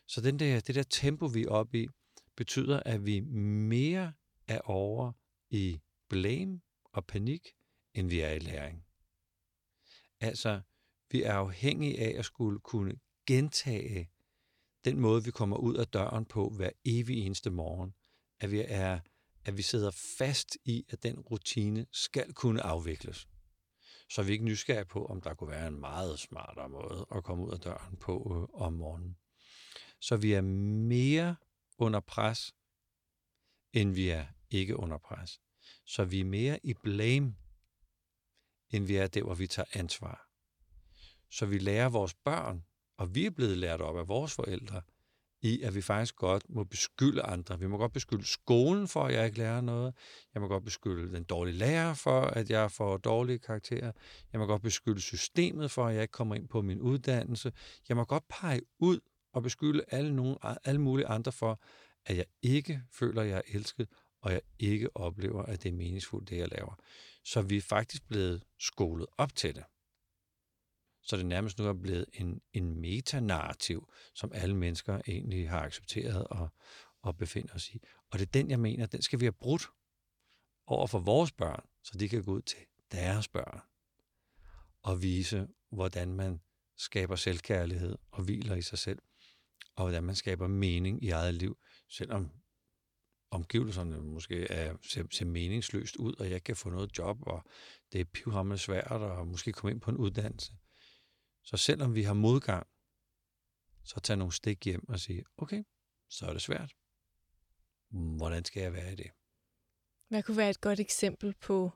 så 0.08 0.20
den 0.20 0.38
der, 0.38 0.60
det 0.60 0.74
der 0.74 0.82
tempo, 0.82 1.26
vi 1.26 1.42
er 1.42 1.48
oppe 1.48 1.82
i, 1.82 1.88
betyder, 2.36 2.80
at 2.86 3.06
vi 3.06 3.20
mere 3.20 4.12
er 4.48 4.60
over 4.60 5.12
i 5.50 5.80
blame 6.08 6.60
og 6.92 7.06
panik, 7.06 7.48
end 7.94 8.08
vi 8.08 8.20
er 8.20 8.30
i 8.30 8.38
læring. 8.38 8.84
Altså, 10.20 10.60
vi 11.10 11.22
er 11.22 11.32
afhængige 11.32 12.00
af 12.00 12.18
at 12.18 12.24
skulle 12.24 12.60
kunne 12.60 12.98
gentage 13.26 14.10
den 14.84 15.00
måde, 15.00 15.24
vi 15.24 15.30
kommer 15.30 15.56
ud 15.56 15.74
af 15.74 15.86
døren 15.86 16.24
på 16.24 16.48
hver 16.48 16.70
evig 16.84 17.26
eneste 17.26 17.50
morgen. 17.50 17.94
At 18.40 18.50
vi, 18.50 18.64
er, 18.68 19.00
at 19.44 19.56
vi 19.56 19.62
sidder 19.62 19.90
fast 20.18 20.56
i, 20.64 20.84
at 20.88 21.02
den 21.02 21.20
rutine 21.20 21.86
skal 21.92 22.32
kunne 22.32 22.62
afvikles. 22.62 23.28
Så 24.10 24.20
er 24.20 24.24
vi 24.24 24.32
ikke 24.32 24.44
nysgerrige 24.44 24.84
på, 24.84 25.06
om 25.06 25.20
der 25.20 25.34
kunne 25.34 25.50
være 25.50 25.68
en 25.68 25.80
meget 25.80 26.18
smartere 26.18 26.68
måde 26.68 27.06
at 27.14 27.24
komme 27.24 27.44
ud 27.44 27.52
af 27.52 27.60
døren 27.60 27.96
på 27.96 28.12
øh, 28.52 28.62
om 28.62 28.72
morgenen. 28.72 29.16
Så 30.00 30.16
vi 30.16 30.32
er 30.32 30.40
mere 30.40 31.36
under 31.78 32.00
pres, 32.00 32.54
end 33.72 33.92
vi 33.92 34.08
er 34.08 34.26
ikke 34.50 34.76
under 34.76 34.98
pres. 34.98 35.40
Så 35.84 36.04
vi 36.04 36.20
er 36.20 36.24
mere 36.24 36.66
i 36.66 36.74
blame, 36.74 37.36
end 38.70 38.84
vi 38.84 38.96
er 38.96 39.06
der, 39.06 39.22
hvor 39.22 39.34
vi 39.34 39.46
tager 39.46 39.66
ansvar. 39.72 40.25
Så 41.30 41.46
vi 41.46 41.58
lærer 41.58 41.88
vores 41.88 42.14
børn, 42.14 42.64
og 42.98 43.14
vi 43.14 43.26
er 43.26 43.30
blevet 43.30 43.58
lært 43.58 43.80
op 43.80 43.98
af 43.98 44.08
vores 44.08 44.32
forældre, 44.32 44.82
i 45.42 45.62
at 45.62 45.74
vi 45.74 45.82
faktisk 45.82 46.16
godt 46.16 46.50
må 46.50 46.64
beskylde 46.64 47.22
andre. 47.22 47.58
Vi 47.58 47.66
må 47.66 47.78
godt 47.78 47.92
beskylde 47.92 48.26
skolen 48.26 48.88
for, 48.88 49.04
at 49.04 49.14
jeg 49.14 49.26
ikke 49.26 49.38
lærer 49.38 49.60
noget. 49.60 49.94
Jeg 50.34 50.42
må 50.42 50.48
godt 50.48 50.64
beskylde 50.64 51.16
den 51.16 51.24
dårlige 51.24 51.56
lærer 51.56 51.94
for, 51.94 52.20
at 52.20 52.50
jeg 52.50 52.70
får 52.70 52.96
dårlige 52.96 53.38
karakterer. 53.38 53.92
Jeg 54.32 54.40
må 54.40 54.46
godt 54.46 54.62
beskylde 54.62 55.00
systemet 55.00 55.70
for, 55.70 55.86
at 55.86 55.94
jeg 55.94 56.02
ikke 56.02 56.12
kommer 56.12 56.34
ind 56.34 56.48
på 56.48 56.62
min 56.62 56.80
uddannelse. 56.80 57.52
Jeg 57.88 57.96
må 57.96 58.04
godt 58.04 58.28
pege 58.28 58.60
ud 58.78 59.00
og 59.32 59.42
beskylde 59.42 59.84
alle, 59.88 60.16
nogen, 60.16 60.36
alle 60.64 60.80
mulige 60.80 61.06
andre 61.06 61.32
for, 61.32 61.60
at 62.06 62.16
jeg 62.16 62.26
ikke 62.42 62.82
føler, 62.92 63.22
at 63.22 63.28
jeg 63.28 63.36
er 63.36 63.56
elsket, 63.56 63.88
og 64.22 64.32
jeg 64.32 64.40
ikke 64.58 64.96
oplever, 64.96 65.42
at 65.42 65.62
det 65.62 65.68
er 65.68 65.72
meningsfuldt, 65.72 66.28
det 66.30 66.36
jeg 66.36 66.48
laver. 66.50 66.74
Så 67.24 67.42
vi 67.42 67.56
er 67.56 67.60
faktisk 67.60 68.08
blevet 68.08 68.42
skolet 68.58 69.06
op 69.18 69.34
til 69.34 69.54
det 69.54 69.64
så 71.06 71.16
det 71.16 71.26
nærmest 71.26 71.58
nu 71.58 71.64
er 71.64 71.72
blevet 71.72 72.06
en, 72.12 72.40
en 72.52 72.80
metanarrativ, 72.80 73.92
som 74.14 74.30
alle 74.34 74.56
mennesker 74.56 75.00
egentlig 75.08 75.50
har 75.50 75.60
accepteret 75.60 76.24
og, 76.26 76.48
og 77.02 77.16
befinder 77.16 77.54
os 77.54 77.70
i. 77.70 77.80
Og 78.10 78.18
det 78.18 78.26
er 78.26 78.30
den, 78.30 78.50
jeg 78.50 78.60
mener, 78.60 78.86
den 78.86 79.02
skal 79.02 79.20
vi 79.20 79.24
have 79.24 79.32
brudt 79.32 79.70
over 80.66 80.86
for 80.86 80.98
vores 80.98 81.32
børn, 81.32 81.64
så 81.82 81.98
de 81.98 82.08
kan 82.08 82.24
gå 82.24 82.32
ud 82.32 82.42
til 82.42 82.58
deres 82.92 83.28
børn 83.28 83.60
og 84.82 85.02
vise, 85.02 85.48
hvordan 85.72 86.12
man 86.12 86.40
skaber 86.76 87.16
selvkærlighed 87.16 87.98
og 88.10 88.22
hviler 88.22 88.54
i 88.54 88.62
sig 88.62 88.78
selv, 88.78 88.98
og 89.76 89.84
hvordan 89.84 90.04
man 90.04 90.14
skaber 90.14 90.46
mening 90.46 91.04
i 91.04 91.10
eget 91.10 91.34
liv, 91.34 91.58
selvom 91.88 92.30
omgivelserne 93.30 94.00
måske 94.00 94.50
er, 94.50 94.76
ser, 94.82 95.04
ser 95.10 95.24
meningsløst 95.24 95.96
ud, 95.96 96.14
og 96.14 96.30
jeg 96.30 96.44
kan 96.44 96.56
få 96.56 96.70
noget 96.70 96.98
job, 96.98 97.18
og 97.22 97.44
det 97.92 98.00
er 98.00 98.04
pivhammerende 98.04 98.62
svært, 98.62 98.90
og 98.90 99.26
måske 99.26 99.52
komme 99.52 99.72
ind 99.72 99.80
på 99.80 99.90
en 99.90 99.96
uddannelse, 99.96 100.52
så 101.46 101.56
selvom 101.56 101.94
vi 101.94 102.02
har 102.02 102.14
modgang, 102.14 102.66
så 103.84 104.00
tag 104.00 104.16
nogle 104.16 104.32
stik 104.32 104.64
hjem 104.64 104.88
og 104.88 105.00
sige, 105.00 105.24
okay, 105.36 105.64
så 106.08 106.26
er 106.26 106.32
det 106.32 106.42
svært. 106.42 106.72
Hvordan 107.88 108.44
skal 108.44 108.62
jeg 108.62 108.72
være 108.72 108.92
i 108.92 108.96
det? 108.96 109.10
Hvad 110.08 110.22
kunne 110.22 110.36
være 110.36 110.50
et 110.50 110.60
godt 110.60 110.80
eksempel 110.80 111.34
på 111.40 111.70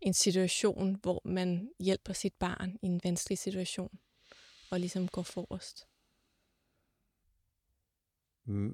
en 0.00 0.14
situation, 0.14 0.94
hvor 1.02 1.22
man 1.24 1.70
hjælper 1.80 2.12
sit 2.12 2.34
barn 2.34 2.78
i 2.82 2.86
en 2.86 3.00
vanskelig 3.04 3.38
situation, 3.38 3.98
og 4.70 4.80
ligesom 4.80 5.08
går 5.08 5.22
forrest? 5.22 5.86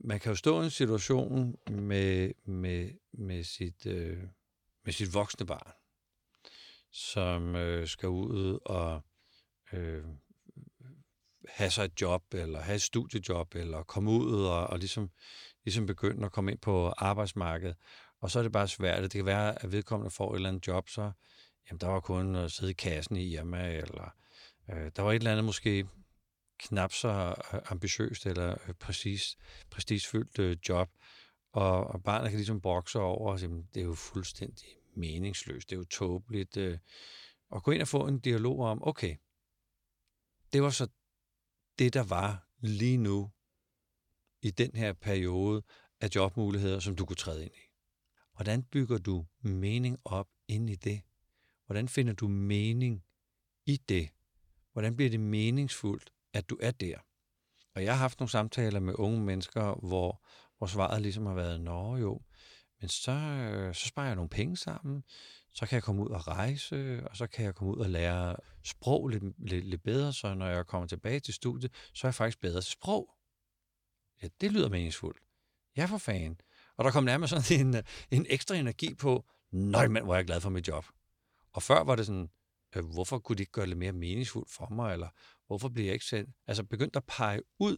man 0.05 0.21
kan 0.21 0.31
jo 0.31 0.37
stå 0.37 0.63
i 0.63 0.65
en 0.65 0.71
situation 0.71 1.59
med, 1.71 2.33
med, 2.45 2.91
med, 3.13 3.45
sit, 3.45 3.87
øh, 3.87 4.23
med 4.85 4.93
sit 4.93 5.15
voksne 5.15 5.47
barn, 5.47 5.73
som 6.91 7.57
øh, 7.57 7.87
skal 7.87 8.09
ud 8.09 8.59
og 8.65 9.03
øh, 9.73 10.05
have 11.49 11.71
sig 11.71 11.85
et 11.85 12.01
job, 12.01 12.35
eller 12.35 12.61
have 12.61 12.75
et 12.75 12.83
studiejob, 12.83 13.55
eller 13.55 13.83
komme 13.83 14.11
ud 14.11 14.45
og, 14.45 14.67
og 14.67 14.79
ligesom, 14.79 15.11
ligesom 15.65 15.87
begynde 15.87 16.27
at 16.27 16.33
komme 16.33 16.51
ind 16.51 16.59
på 16.59 16.89
arbejdsmarkedet. 16.89 17.77
Og 18.21 18.31
så 18.31 18.39
er 18.39 18.43
det 18.43 18.53
bare 18.53 18.69
svært. 18.69 19.03
Det 19.03 19.13
kan 19.13 19.27
være, 19.27 19.65
at 19.65 19.73
vedkommende 19.73 20.11
får 20.11 20.33
et 20.33 20.37
eller 20.37 20.49
andet 20.49 20.67
job, 20.67 20.89
så 20.89 21.13
jamen, 21.71 21.81
der 21.81 21.87
var 21.87 22.01
kun 22.01 22.35
at 22.35 22.53
sidde 22.53 22.71
i 22.71 22.75
kassen 22.75 23.17
i 23.17 23.35
Irma, 23.35 23.77
eller 23.77 24.15
øh, 24.71 24.91
der 24.97 25.03
var 25.03 25.13
et 25.13 25.17
eller 25.17 25.33
andet 25.33 25.45
måske 25.45 25.87
knap 26.59 26.93
så 26.93 27.35
øh, 27.53 27.61
ambitiøst 27.71 28.27
eller 28.27 28.57
øh, 28.69 28.75
præcis, 28.75 29.37
prestigefyldt 29.71 30.39
øh, 30.39 30.57
job, 30.69 30.89
og, 31.53 31.87
og 31.87 32.03
barnet 32.03 32.31
kan 32.31 32.39
ligesom 32.39 32.61
brokse 32.61 32.99
over, 32.99 33.33
og 33.33 33.41
jamen, 33.41 33.69
det 33.75 33.81
er 33.81 33.85
jo 33.85 33.95
fuldstændig 33.95 34.67
meningsløst, 34.95 35.71
det 35.71 35.77
er 35.77 35.81
jo 35.81 35.85
tåbeligt, 35.85 36.57
øh, 36.57 36.79
og 37.51 37.63
gå 37.63 37.71
ind 37.71 37.83
og 37.83 37.89
få 37.89 38.07
en 38.07 38.19
dialog 38.19 38.61
om, 38.61 38.89
okay, 38.89 39.17
det 40.53 40.63
var 40.63 40.71
så 40.71 40.89
det, 41.79 41.95
der 41.95 42.03
var 42.03 42.49
lige 42.59 42.97
nu 42.97 43.31
i 44.43 44.51
den 44.51 44.71
her 44.75 44.93
periode 44.93 45.63
af 46.01 46.09
jobmuligheder, 46.15 46.81
som 46.81 46.97
du 46.97 47.05
kunne 47.07 47.17
træde 47.17 47.43
ind 47.43 47.55
i. 47.55 47.67
Hvordan 48.35 48.63
bygger 48.63 48.99
du 48.99 49.27
mening 49.41 49.99
op 50.05 50.29
ind 50.49 50.71
i 50.71 50.75
det? 50.75 51.03
Hvordan 51.67 51.89
finder 51.89 52.13
du 52.13 52.29
mening 52.29 53.05
i 53.67 53.77
det? 53.77 54.09
Hvordan 54.73 54.97
bliver 54.97 55.11
det 55.11 55.21
meningsfuldt, 55.21 56.13
at 56.33 56.51
du 56.51 56.59
er 56.63 56.71
der? 56.71 56.99
Og 57.75 57.85
jeg 57.85 57.93
har 57.93 57.99
haft 57.99 58.21
nogle 58.21 58.31
samtaler 58.31 58.81
med 58.81 58.95
unge 58.99 59.21
mennesker, 59.21 59.87
hvor, 59.89 60.27
hvor 60.59 60.67
svaret 60.67 61.03
ligesom 61.03 61.27
har 61.27 61.35
været, 61.35 61.61
nå 61.61 61.97
jo, 61.97 62.23
men 62.81 62.89
så, 62.89 63.13
øh, 63.13 63.75
så 63.75 63.87
sparer 63.87 64.07
jeg 64.07 64.15
nogle 64.15 64.29
penge 64.29 64.57
sammen, 64.57 65.05
så 65.57 65.67
kan 65.67 65.75
jeg 65.75 65.83
komme 65.83 66.03
ud 66.03 66.09
og 66.09 66.29
rejse, 66.29 67.09
og 67.11 67.17
så 67.17 67.27
kan 67.27 67.45
jeg 67.45 67.55
komme 67.55 67.75
ud 67.75 67.79
og 67.79 67.91
lære 67.91 68.37
sprog 68.65 69.09
lidt, 69.09 69.25
lidt, 69.39 69.65
lidt 69.65 69.83
bedre, 69.83 70.13
så 70.13 70.35
når 70.35 70.47
jeg 70.47 70.67
kommer 70.67 70.87
tilbage 70.87 71.21
til 71.21 71.35
studiet, 71.35 71.73
så 71.95 72.07
er 72.07 72.09
jeg 72.09 72.15
faktisk 72.15 72.41
bedre 72.41 72.61
til 72.61 72.71
sprog. 72.71 73.11
Ja, 74.23 74.29
det 74.41 74.53
lyder 74.53 74.69
meningsfuldt. 74.69 75.19
Ja, 75.77 75.85
for 75.85 75.99
fanden. 75.99 76.41
Og 76.77 76.85
der 76.85 76.91
kom 76.91 77.05
nærmest 77.05 77.31
sådan 77.31 77.67
en, 77.67 77.83
en 78.11 78.27
ekstra 78.29 78.55
energi 78.55 78.95
på, 78.95 79.25
nej 79.51 79.89
mand, 79.89 80.05
hvor 80.05 80.15
er 80.15 80.19
jeg 80.19 80.27
glad 80.27 80.41
for 80.41 80.51
mit 80.51 80.69
job. 80.69 80.87
Og 81.53 81.63
før 81.63 81.85
var 81.85 81.97
det 81.97 82.07
sådan, 82.07 82.31
øh, 82.77 82.85
hvorfor 82.85 83.19
kunne 83.19 83.37
det 83.37 83.41
ikke 83.41 83.53
gøre 83.53 83.63
det 83.63 83.69
lidt 83.69 83.79
mere 83.79 83.93
meningsfuldt 83.93 84.51
for 84.51 84.69
mig, 84.71 84.93
eller 84.93 85.09
hvorfor 85.47 85.69
bliver 85.69 85.87
jeg 85.87 85.95
ikke 85.95 86.07
selv, 86.07 86.29
altså 86.47 86.65
begyndte 86.65 86.97
at 86.97 87.05
pege 87.05 87.41
ud 87.59 87.77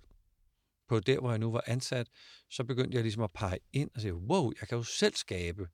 på 0.88 1.00
der, 1.00 1.20
hvor 1.20 1.30
jeg 1.30 1.38
nu 1.38 1.52
var 1.52 1.64
ansat, 1.66 2.08
så 2.50 2.64
begyndte 2.64 2.94
jeg 2.94 3.02
ligesom 3.02 3.22
at 3.22 3.32
pege 3.32 3.58
ind 3.72 3.90
og 3.94 4.00
sige, 4.00 4.14
wow, 4.14 4.52
jeg 4.60 4.68
kan 4.68 4.78
jo 4.78 4.84
selv 4.84 5.14
skabe 5.14 5.68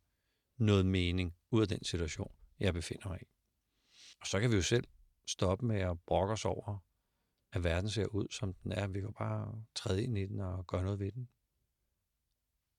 noget 0.59 0.87
mening 0.87 1.35
ud 1.51 1.63
af 1.63 1.69
den 1.69 1.85
situation, 1.85 2.33
jeg 2.61 2.75
befinder 2.75 3.09
mig 3.09 3.19
i. 3.23 3.27
Og 4.21 4.27
så 4.27 4.41
kan 4.41 4.51
vi 4.51 4.57
jo 4.57 4.63
selv 4.63 4.85
stoppe 5.29 5.67
med 5.67 5.81
at 5.81 5.97
brokke 6.07 6.33
os 6.33 6.45
over, 6.45 6.85
at 7.53 7.65
verden 7.65 7.91
ser 7.91 8.07
ud, 8.07 8.27
som 8.31 8.55
den 8.55 8.73
er. 8.73 8.87
Vi 8.87 9.01
kan 9.01 9.13
bare 9.19 9.63
træde 9.75 10.03
ind 10.03 10.19
i 10.19 10.27
den 10.27 10.41
og 10.41 10.67
gøre 10.67 10.83
noget 10.83 10.99
ved 10.99 11.13
den. 11.13 11.29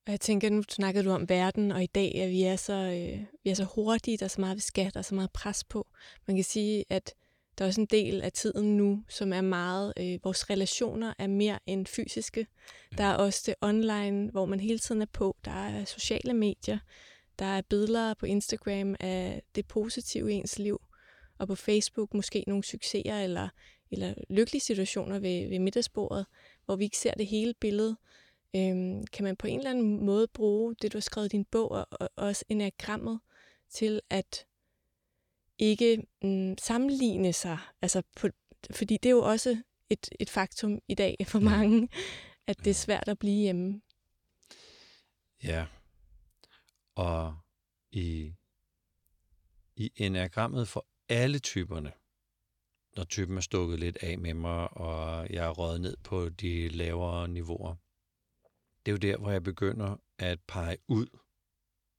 Og 0.05 0.11
jeg 0.11 0.21
tænker, 0.21 0.49
nu 0.49 0.63
snakkede 0.69 1.05
du 1.05 1.11
om 1.11 1.29
verden, 1.29 1.71
og 1.71 1.83
i 1.83 1.85
dag 1.85 2.15
at 2.15 2.29
vi 2.29 2.43
er 2.43 2.55
så, 2.55 2.73
øh, 2.73 3.25
vi 3.43 3.49
er 3.49 3.53
så 3.53 3.63
hurtige, 3.75 4.17
der 4.17 4.25
er 4.25 4.29
så 4.29 4.41
meget, 4.41 4.55
vi 4.55 4.61
skal, 4.61 4.93
der 4.93 4.97
er 4.97 5.01
så 5.01 5.15
meget 5.15 5.31
pres 5.31 5.63
på. 5.63 5.87
Man 6.27 6.35
kan 6.35 6.43
sige, 6.43 6.85
at 6.89 7.13
der 7.57 7.65
er 7.65 7.67
også 7.67 7.81
en 7.81 7.87
del 7.87 8.21
af 8.21 8.31
tiden 8.31 8.77
nu, 8.77 9.03
som 9.09 9.33
er 9.33 9.41
meget, 9.41 9.93
øh, 9.99 10.19
vores 10.23 10.49
relationer 10.49 11.13
er 11.19 11.27
mere 11.27 11.59
end 11.65 11.85
fysiske. 11.85 12.47
Ja. 12.91 12.97
Der 12.97 13.03
er 13.03 13.15
også 13.15 13.43
det 13.45 13.55
online, 13.61 14.31
hvor 14.31 14.45
man 14.45 14.59
hele 14.59 14.79
tiden 14.79 15.01
er 15.01 15.05
på. 15.13 15.37
Der 15.45 15.51
er 15.51 15.85
sociale 15.85 16.33
medier. 16.33 16.79
Der 17.39 17.45
er 17.45 17.61
billeder 17.61 18.13
på 18.13 18.25
Instagram 18.25 18.95
af 18.99 19.43
det 19.55 19.67
positive 19.67 20.31
i 20.31 20.35
ens 20.35 20.59
liv. 20.59 20.81
Og 21.37 21.47
på 21.47 21.55
Facebook 21.55 22.13
måske 22.13 22.43
nogle 22.47 22.63
succeser 22.63 23.19
eller, 23.19 23.49
eller 23.91 24.13
lykkelige 24.29 24.61
situationer 24.61 25.19
ved, 25.19 25.49
ved 25.49 25.59
middagsbordet, 25.59 26.25
hvor 26.65 26.75
vi 26.75 26.83
ikke 26.83 26.97
ser 26.97 27.13
det 27.13 27.27
hele 27.27 27.53
billede. 27.53 27.97
Øhm, 28.55 29.07
kan 29.07 29.23
man 29.23 29.35
på 29.35 29.47
en 29.47 29.57
eller 29.57 29.71
anden 29.71 30.05
måde 30.05 30.27
bruge 30.27 30.75
det, 30.81 30.93
du 30.93 30.97
har 30.97 31.01
skrevet 31.01 31.33
i 31.33 31.37
din 31.37 31.45
bog, 31.45 31.71
og, 31.71 31.87
og 31.91 32.09
også 32.15 32.45
enagrammet, 32.49 33.19
til 33.69 34.01
at 34.09 34.45
ikke 35.57 36.03
mm, 36.23 36.57
sammenligne 36.57 37.33
sig. 37.33 37.57
Altså 37.81 38.01
på, 38.15 38.27
fordi 38.71 38.97
det 38.97 39.09
er 39.09 39.13
jo 39.13 39.23
også 39.23 39.57
et, 39.89 40.09
et 40.19 40.29
faktum 40.29 40.79
i 40.87 40.95
dag 40.95 41.17
for 41.27 41.39
mange, 41.39 41.89
at 42.47 42.57
det 42.57 42.69
er 42.69 42.73
svært 42.73 43.07
at 43.07 43.19
blive 43.19 43.41
hjemme. 43.41 43.81
Ja, 45.43 45.65
og 46.95 47.37
i, 47.91 48.35
i 49.75 49.91
enagrammet 49.95 50.67
for 50.67 50.87
alle 51.09 51.39
typerne, 51.39 51.93
når 52.95 53.03
typen 53.03 53.37
er 53.37 53.41
stukket 53.41 53.79
lidt 53.79 53.97
af 54.01 54.17
med 54.17 54.33
mig, 54.33 54.77
og 54.77 55.29
jeg 55.29 55.45
er 55.45 55.49
røget 55.49 55.81
ned 55.81 55.97
på 56.03 56.29
de 56.29 56.69
lavere 56.69 57.27
niveauer, 57.27 57.75
det 58.85 58.91
er 58.91 58.93
jo 58.93 58.97
der, 58.97 59.17
hvor 59.17 59.31
jeg 59.31 59.43
begynder 59.43 59.97
at 60.17 60.39
pege 60.47 60.77
ud 60.87 61.07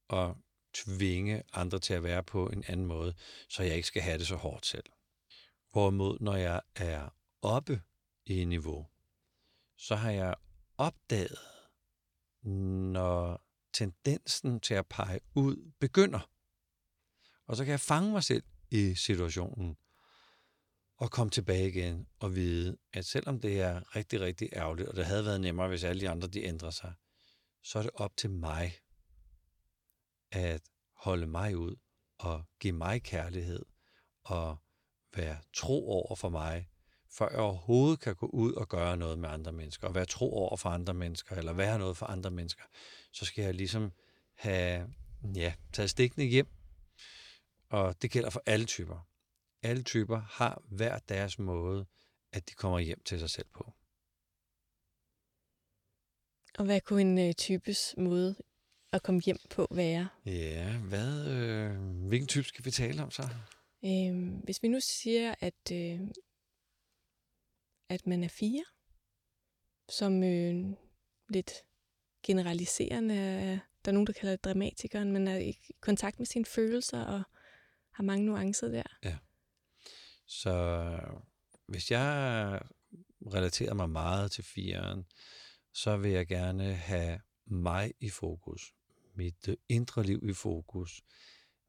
og 0.09 0.37
tvinge 0.75 1.43
andre 1.53 1.79
til 1.79 1.95
at 1.95 2.03
være 2.03 2.23
på 2.25 2.47
en 2.47 2.65
anden 2.67 2.87
måde, 2.87 3.15
så 3.49 3.63
jeg 3.63 3.77
ikke 3.77 3.89
skal 3.89 4.03
have 4.03 4.19
det 4.19 4.27
så 4.27 4.37
hårdt 4.37 4.67
selv. 4.67 4.87
Hvorimod, 5.73 6.19
når 6.21 6.37
jeg 6.37 6.61
er 6.75 7.09
oppe 7.43 7.83
i 8.27 8.45
niveau, 8.45 8.87
så 9.77 9.95
har 9.95 10.11
jeg 10.11 10.35
opdaget, 10.79 11.39
når 12.93 13.46
tendensen 13.77 14.61
til 14.61 14.75
at 14.75 14.87
pege 14.87 15.21
ud 15.35 15.73
begynder. 15.81 16.31
Og 17.47 17.57
så 17.57 17.65
kan 17.65 17.71
jeg 17.71 17.81
fange 17.81 18.13
mig 18.13 18.25
selv 18.25 18.43
i 18.71 18.95
situationen 18.95 19.77
og 20.99 21.11
komme 21.11 21.31
tilbage 21.31 21.69
igen 21.69 22.07
og 22.19 22.35
vide, 22.35 22.77
at 22.93 23.07
selvom 23.07 23.41
det 23.41 23.61
er 23.61 23.97
rigtig, 23.97 24.21
rigtig 24.21 24.49
ærgerligt, 24.53 24.89
og 24.89 24.97
det 24.97 25.07
havde 25.07 25.25
været 25.25 25.41
nemmere, 25.41 25.69
hvis 25.69 25.85
alle 25.85 26.01
de 26.01 26.09
andre 26.09 26.29
de 26.29 26.43
ændrer 26.43 26.71
sig, 26.71 26.95
så 27.63 27.79
er 27.79 27.83
det 27.83 27.91
op 27.95 28.17
til 28.17 28.31
mig 28.31 28.75
at 30.31 30.63
holde 30.97 31.27
mig 31.27 31.57
ud 31.57 31.77
og 32.19 32.45
give 32.61 32.73
mig 32.73 33.03
kærlighed 33.03 33.65
og 34.25 34.57
være 35.17 35.39
tro 35.55 35.91
over 35.91 36.17
for 36.17 36.29
mig, 36.29 36.69
før 37.11 37.29
jeg 37.31 37.39
overhovedet 37.39 38.01
kan 38.01 38.17
gå 38.17 38.27
ud 38.27 38.53
og 38.53 38.69
gøre 38.69 38.97
noget 38.97 39.19
med 39.19 39.29
andre 39.29 39.53
mennesker, 39.53 39.89
og 39.89 39.95
være 39.95 40.07
tro 40.07 40.33
over 40.33 40.57
for 40.57 40.69
andre 40.69 40.95
mennesker, 40.95 41.37
eller 41.37 41.53
være 41.53 41.79
noget 41.79 41.97
for 41.97 42.07
andre 42.07 42.31
mennesker, 42.31 42.65
så 43.17 43.25
skal 43.25 43.45
jeg 43.45 43.55
ligesom 43.55 43.93
have 44.35 44.95
ja, 45.35 45.55
taget 45.73 45.91
stikkene 45.91 46.25
hjem. 46.25 46.49
Og 47.69 48.03
det 48.03 48.11
gælder 48.11 48.31
for 48.31 48.43
alle 48.47 48.67
typer. 48.67 49.09
Alle 49.63 49.83
typer 49.83 50.21
har 50.21 50.63
hver 50.71 50.99
deres 50.99 51.39
måde, 51.39 51.87
at 52.33 52.49
de 52.49 52.55
kommer 52.55 52.79
hjem 52.79 53.03
til 53.03 53.19
sig 53.19 53.31
selv 53.31 53.47
på. 53.55 53.73
Og 56.59 56.65
hvad 56.65 56.81
kunne 56.81 57.01
en 57.01 57.19
øh, 57.19 57.35
types 57.35 57.95
måde 57.99 58.37
at 58.93 59.03
komme 59.03 59.21
hjem 59.21 59.39
på 59.51 59.67
være? 59.71 60.09
Ja, 60.27 60.79
hvad, 60.79 61.29
øh, 61.29 62.07
hvilken 62.09 62.29
type 62.29 62.49
skal 62.49 62.65
vi 62.65 62.71
tale 62.71 63.03
om 63.03 63.11
så? 63.11 63.23
Øhm, 63.85 64.39
hvis 64.45 64.63
vi 64.63 64.69
nu 64.69 64.79
siger, 64.81 65.35
at, 65.41 65.73
øh, 65.73 66.01
at 67.89 68.07
man 68.07 68.25
er 68.25 68.29
fire, 68.29 68.65
som 69.89 70.23
øh, 70.23 70.77
lidt 71.29 71.66
generaliserende, 72.27 73.15
øh, 73.15 73.59
der 73.85 73.91
er 73.91 73.93
nogen, 73.93 74.07
der 74.07 74.13
kalder 74.13 74.37
det 74.37 74.45
dramatikeren, 74.45 75.13
men 75.13 75.29
er 75.29 75.39
i 75.39 75.59
kontakt 75.81 76.19
med 76.19 76.27
sine 76.27 76.45
følelser 76.45 77.05
og 77.05 77.23
har 77.93 78.03
mange 78.03 78.27
nuancer 78.27 78.69
der. 78.69 78.83
Ja. 79.05 79.17
Så 80.27 80.51
øh, 80.51 81.21
hvis 81.67 81.91
jeg 81.91 82.61
relaterer 83.35 83.75
mig 83.75 83.91
meget 83.91 84.33
til 84.33 84.45
firen, 84.45 85.05
så 85.75 85.97
vil 85.97 86.11
jeg 86.11 86.27
gerne 86.27 86.75
have 86.75 87.21
mig 87.47 87.93
i 88.01 88.11
fokus 88.11 88.73
mit 89.17 89.49
øh, 89.49 89.57
indre 89.69 90.03
liv 90.03 90.29
i 90.29 90.33
fokus. 90.33 91.03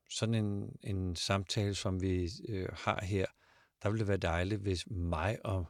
Sådan 0.10 0.36
en, 0.36 0.80
en 0.84 1.16
samtale, 1.16 1.76
som 1.76 2.02
vi 2.02 2.30
øh, 2.50 2.70
har 2.74 3.06
her, 3.06 3.26
der 3.84 3.90
ville 3.90 4.00
det 4.00 4.08
være 4.08 4.18
dejligt, 4.18 4.62
hvis 4.62 4.88
mig 4.90 5.46
og, 5.46 5.66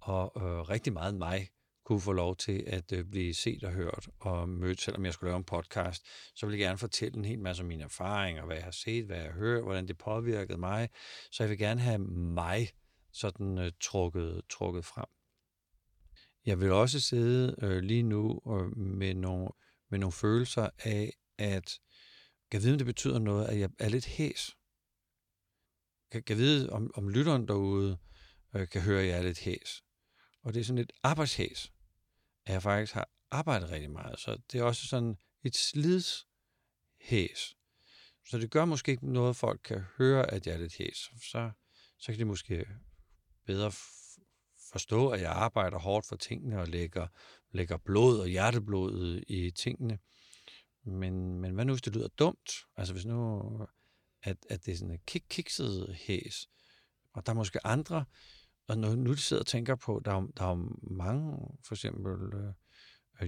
og 0.00 0.32
øh, 0.36 0.60
rigtig 0.60 0.92
meget 0.92 1.14
mig 1.14 1.48
kunne 1.86 2.00
få 2.00 2.12
lov 2.12 2.36
til 2.36 2.64
at 2.66 2.92
øh, 2.92 3.04
blive 3.04 3.34
set 3.34 3.64
og 3.64 3.72
hørt 3.72 4.08
og 4.20 4.48
mødt, 4.48 4.80
selvom 4.80 5.04
jeg 5.04 5.12
skulle 5.12 5.30
lave 5.30 5.36
en 5.36 5.44
podcast, 5.44 6.06
så 6.34 6.46
vil 6.46 6.52
jeg 6.52 6.66
gerne 6.66 6.78
fortælle 6.78 7.18
en 7.18 7.24
hel 7.24 7.38
masse 7.38 7.62
om 7.62 7.66
mine 7.66 7.84
erfaringer, 7.84 8.46
hvad 8.46 8.56
jeg 8.56 8.64
har 8.64 8.70
set, 8.70 9.06
hvad 9.06 9.16
jeg 9.16 9.26
har 9.26 9.38
hørt, 9.38 9.62
hvordan 9.62 9.88
det 9.88 9.98
påvirkede 9.98 10.58
mig. 10.58 10.88
Så 11.32 11.42
jeg 11.42 11.50
vil 11.50 11.58
gerne 11.58 11.80
have 11.80 11.98
mig 11.98 12.68
sådan 13.12 13.58
øh, 13.58 13.72
trukket, 13.80 14.42
trukket 14.50 14.84
frem. 14.84 15.06
Jeg 16.46 16.60
vil 16.60 16.72
også 16.72 17.00
sidde 17.00 17.56
øh, 17.62 17.82
lige 17.82 18.02
nu 18.02 18.40
øh, 18.50 18.78
med 18.78 19.14
nogle 19.14 19.48
med 19.90 19.98
nogle 19.98 20.12
følelser 20.12 20.68
af, 20.78 21.12
at 21.38 21.78
kan 22.50 22.62
vide, 22.62 22.72
om 22.72 22.78
det 22.78 22.86
betyder 22.86 23.18
noget, 23.18 23.46
at 23.46 23.58
jeg 23.58 23.70
er 23.78 23.88
lidt 23.88 24.06
hæs. 24.06 24.56
Kan, 26.12 26.22
kan 26.22 26.36
vide, 26.36 26.70
om, 26.70 26.90
om 26.94 27.08
lytteren 27.08 27.48
derude 27.48 27.98
øh, 28.56 28.68
kan 28.68 28.82
høre, 28.82 29.00
at 29.00 29.08
jeg 29.08 29.18
er 29.18 29.22
lidt 29.22 29.40
hæs. 29.40 29.82
Og 30.42 30.54
det 30.54 30.60
er 30.60 30.64
sådan 30.64 30.78
lidt 30.78 30.92
arbejdshæs. 31.02 31.72
At 32.46 32.52
jeg 32.52 32.62
faktisk 32.62 32.92
har 32.92 33.08
arbejdet 33.30 33.70
rigtig 33.70 33.90
meget. 33.90 34.20
Så 34.20 34.38
det 34.52 34.60
er 34.60 34.64
også 34.64 34.86
sådan 34.86 35.16
et 35.44 35.56
slidshæs. 35.56 37.56
Så 38.28 38.38
det 38.38 38.50
gør 38.50 38.64
måske 38.64 38.92
ikke 38.92 39.12
noget, 39.12 39.30
at 39.30 39.36
folk 39.36 39.60
kan 39.64 39.84
høre, 39.98 40.30
at 40.30 40.46
jeg 40.46 40.54
er 40.54 40.58
lidt 40.58 40.76
hæs. 40.76 41.10
Så, 41.22 41.50
så 41.98 42.12
kan 42.12 42.18
de 42.18 42.24
måske 42.24 42.66
bedre 43.46 43.72
forstå, 44.72 45.08
at 45.08 45.20
jeg 45.20 45.32
arbejder 45.32 45.78
hårdt 45.78 46.06
for 46.06 46.16
tingene 46.16 46.60
og 46.60 46.68
lægger, 46.68 47.06
lægger 47.50 47.76
blod 47.76 48.20
og 48.20 48.28
hjerteblod 48.28 49.22
i 49.28 49.50
tingene. 49.50 49.98
Men, 50.82 51.40
men 51.40 51.54
hvad 51.54 51.64
nu, 51.64 51.72
hvis 51.72 51.82
det 51.82 51.94
lyder 51.94 52.08
dumt? 52.08 52.50
Altså 52.76 52.94
hvis 52.94 53.06
nu, 53.06 53.42
at, 54.22 54.36
at 54.50 54.66
det 54.66 54.72
er 54.72 54.76
sådan 54.76 54.90
en 54.90 55.00
kik 55.06 55.24
kikset 55.30 55.96
hæs, 56.00 56.48
og 57.12 57.26
der 57.26 57.32
er 57.32 57.36
måske 57.36 57.66
andre, 57.66 58.04
og 58.68 58.78
nu, 58.78 58.94
nu 58.94 59.12
de 59.12 59.16
sidder 59.16 59.42
og 59.42 59.46
tænker 59.46 59.74
på, 59.74 60.02
der 60.04 60.12
er, 60.12 60.26
der 60.36 60.44
er 60.44 60.68
mange, 60.94 61.38
for 61.64 61.74
eksempel, 61.74 62.12
øh, 62.12 62.52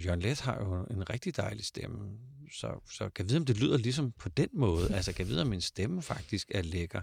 Jørgen 0.06 0.20
Let 0.20 0.40
har 0.40 0.64
jo 0.64 0.86
en 0.90 1.10
rigtig 1.10 1.36
dejlig 1.36 1.64
stemme, 1.64 2.18
så, 2.52 2.80
så 2.92 3.08
kan 3.08 3.24
jeg 3.24 3.28
vide, 3.28 3.38
om 3.38 3.46
det 3.46 3.60
lyder 3.60 3.76
ligesom 3.76 4.12
på 4.12 4.28
den 4.28 4.48
måde, 4.52 4.90
altså 4.96 5.12
kan 5.12 5.20
jeg 5.20 5.28
vide, 5.28 5.42
om 5.42 5.48
min 5.48 5.60
stemme 5.60 6.02
faktisk 6.02 6.50
er 6.54 6.62
lækker. 6.62 7.02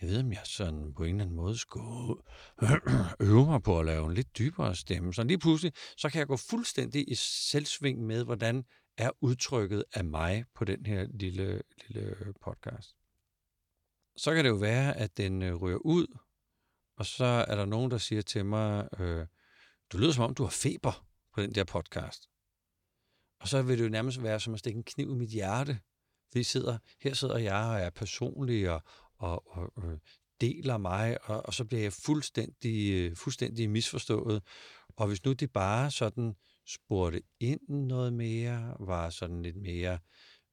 Jeg 0.00 0.08
ved, 0.08 0.20
om 0.20 0.32
jeg 0.32 0.40
sådan 0.44 0.94
på 0.94 1.04
en 1.04 1.10
eller 1.10 1.24
anden 1.24 1.36
måde 1.36 1.58
skulle 1.58 2.22
øve 3.30 3.46
mig 3.46 3.62
på 3.62 3.80
at 3.80 3.86
lave 3.86 4.06
en 4.06 4.14
lidt 4.14 4.38
dybere 4.38 4.76
stemme. 4.76 5.14
Så 5.14 5.24
lige 5.24 5.38
pludselig, 5.38 5.72
så 5.96 6.08
kan 6.10 6.18
jeg 6.18 6.26
gå 6.26 6.36
fuldstændig 6.36 7.10
i 7.10 7.14
selvsving 7.50 8.06
med, 8.06 8.24
hvordan 8.24 8.64
er 8.96 9.10
udtrykket 9.20 9.84
af 9.92 10.04
mig 10.04 10.44
på 10.54 10.64
den 10.64 10.86
her 10.86 11.06
lille, 11.14 11.62
lille 11.88 12.16
podcast. 12.44 12.96
Så 14.16 14.34
kan 14.34 14.44
det 14.44 14.50
jo 14.50 14.56
være, 14.56 14.96
at 14.96 15.16
den 15.16 15.42
øh, 15.42 15.54
ryger 15.54 15.78
ud, 15.78 16.06
og 16.96 17.06
så 17.06 17.24
er 17.24 17.54
der 17.54 17.64
nogen, 17.64 17.90
der 17.90 17.98
siger 17.98 18.22
til 18.22 18.46
mig, 18.46 18.88
øh, 19.00 19.26
du 19.92 19.98
lyder 19.98 20.12
som 20.12 20.24
om, 20.24 20.34
du 20.34 20.42
har 20.42 20.50
feber 20.50 21.06
på 21.34 21.42
den 21.42 21.54
der 21.54 21.64
podcast. 21.64 22.28
Og 23.40 23.48
så 23.48 23.62
vil 23.62 23.78
det 23.78 23.84
jo 23.84 23.88
nærmest 23.88 24.22
være 24.22 24.40
som 24.40 24.54
at 24.54 24.58
stikke 24.58 24.76
en 24.76 24.84
kniv 24.84 25.10
i 25.10 25.14
mit 25.14 25.30
hjerte. 25.30 25.78
Vi 26.32 26.42
sidder, 26.42 26.78
her 27.00 27.14
sidder 27.14 27.38
jeg 27.38 27.64
og 27.64 27.80
er 27.80 27.90
personlig 27.90 28.70
og, 28.70 28.82
og, 29.18 29.56
og, 29.56 29.72
og 29.76 30.00
deler 30.40 30.78
mig, 30.78 31.30
og, 31.30 31.46
og 31.46 31.54
så 31.54 31.64
bliver 31.64 31.82
jeg 31.82 31.92
fuldstændig, 31.92 32.92
øh, 32.94 33.16
fuldstændig 33.16 33.70
misforstået. 33.70 34.42
Og 34.96 35.06
hvis 35.06 35.24
nu 35.24 35.32
det 35.32 35.52
bare 35.52 35.90
sådan 35.90 36.34
spurgte 36.66 37.22
ind 37.40 37.60
noget 37.68 38.12
mere, 38.12 38.76
var 38.80 39.10
sådan 39.10 39.42
lidt 39.42 39.56
mere 39.56 39.98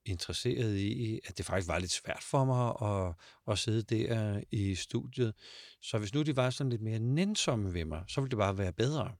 interesseret 0.05 0.77
i, 0.77 1.19
at 1.25 1.37
det 1.37 1.45
faktisk 1.45 1.67
var 1.67 1.79
lidt 1.79 1.91
svært 1.91 2.23
for 2.23 2.45
mig 2.45 2.91
at, 2.91 3.15
at 3.47 3.59
sidde 3.59 3.83
der 3.83 4.43
i 4.51 4.75
studiet. 4.75 5.35
Så 5.81 5.97
hvis 5.97 6.13
nu 6.13 6.21
de 6.21 6.35
var 6.35 6.49
sådan 6.49 6.69
lidt 6.69 6.81
mere 6.81 6.99
nænsomme 6.99 7.73
ved 7.73 7.85
mig, 7.85 8.03
så 8.07 8.21
ville 8.21 8.31
det 8.31 8.37
bare 8.37 8.57
være 8.57 8.73
bedre. 8.73 9.15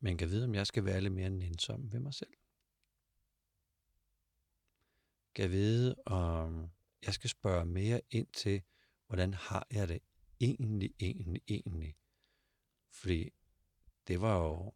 Men 0.00 0.18
kan 0.18 0.30
vide, 0.30 0.44
om 0.44 0.54
jeg 0.54 0.66
skal 0.66 0.84
være 0.84 1.00
lidt 1.00 1.14
mere 1.14 1.30
nænsom 1.30 1.92
ved 1.92 2.00
mig 2.00 2.14
selv. 2.14 2.32
Kan 5.34 5.50
vide, 5.50 5.94
om 6.06 6.70
jeg 7.06 7.14
skal 7.14 7.30
spørge 7.30 7.66
mere 7.66 8.00
ind 8.10 8.26
til, 8.32 8.62
hvordan 9.06 9.34
har 9.34 9.66
jeg 9.70 9.88
det 9.88 10.02
egentlig, 10.40 10.94
egentlig, 11.00 11.42
egentlig. 11.48 11.96
Fordi 12.90 13.30
det 14.08 14.20
var 14.20 14.36
jo 14.36 14.72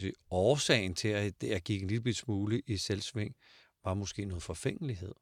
sige, 0.00 0.12
årsagen 0.30 0.94
til, 0.94 1.08
at 1.08 1.34
jeg 1.42 1.62
gik 1.62 1.82
en 1.82 1.88
lille 1.88 2.14
smule 2.14 2.62
i 2.66 2.76
selvsving, 2.76 3.36
var 3.84 3.94
måske 3.94 4.24
noget 4.24 4.42
forfængelighed. 4.42 5.14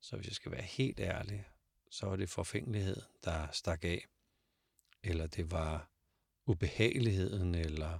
Så 0.00 0.16
hvis 0.16 0.26
jeg 0.26 0.34
skal 0.34 0.52
være 0.52 0.62
helt 0.62 1.00
ærlig, 1.00 1.44
så 1.90 2.06
var 2.06 2.16
det 2.16 2.30
forfængelighed, 2.30 2.96
der 3.24 3.48
stak 3.52 3.84
af. 3.84 4.06
Eller 5.02 5.26
det 5.26 5.50
var 5.50 5.90
ubehageligheden, 6.46 7.54
eller 7.54 7.98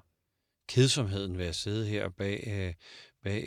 kedsomheden 0.68 1.38
ved 1.38 1.46
at 1.46 1.54
sidde 1.54 1.86
her 1.86 2.08
bag, 2.08 2.44
øh, 2.46 2.74
bag 3.22 3.44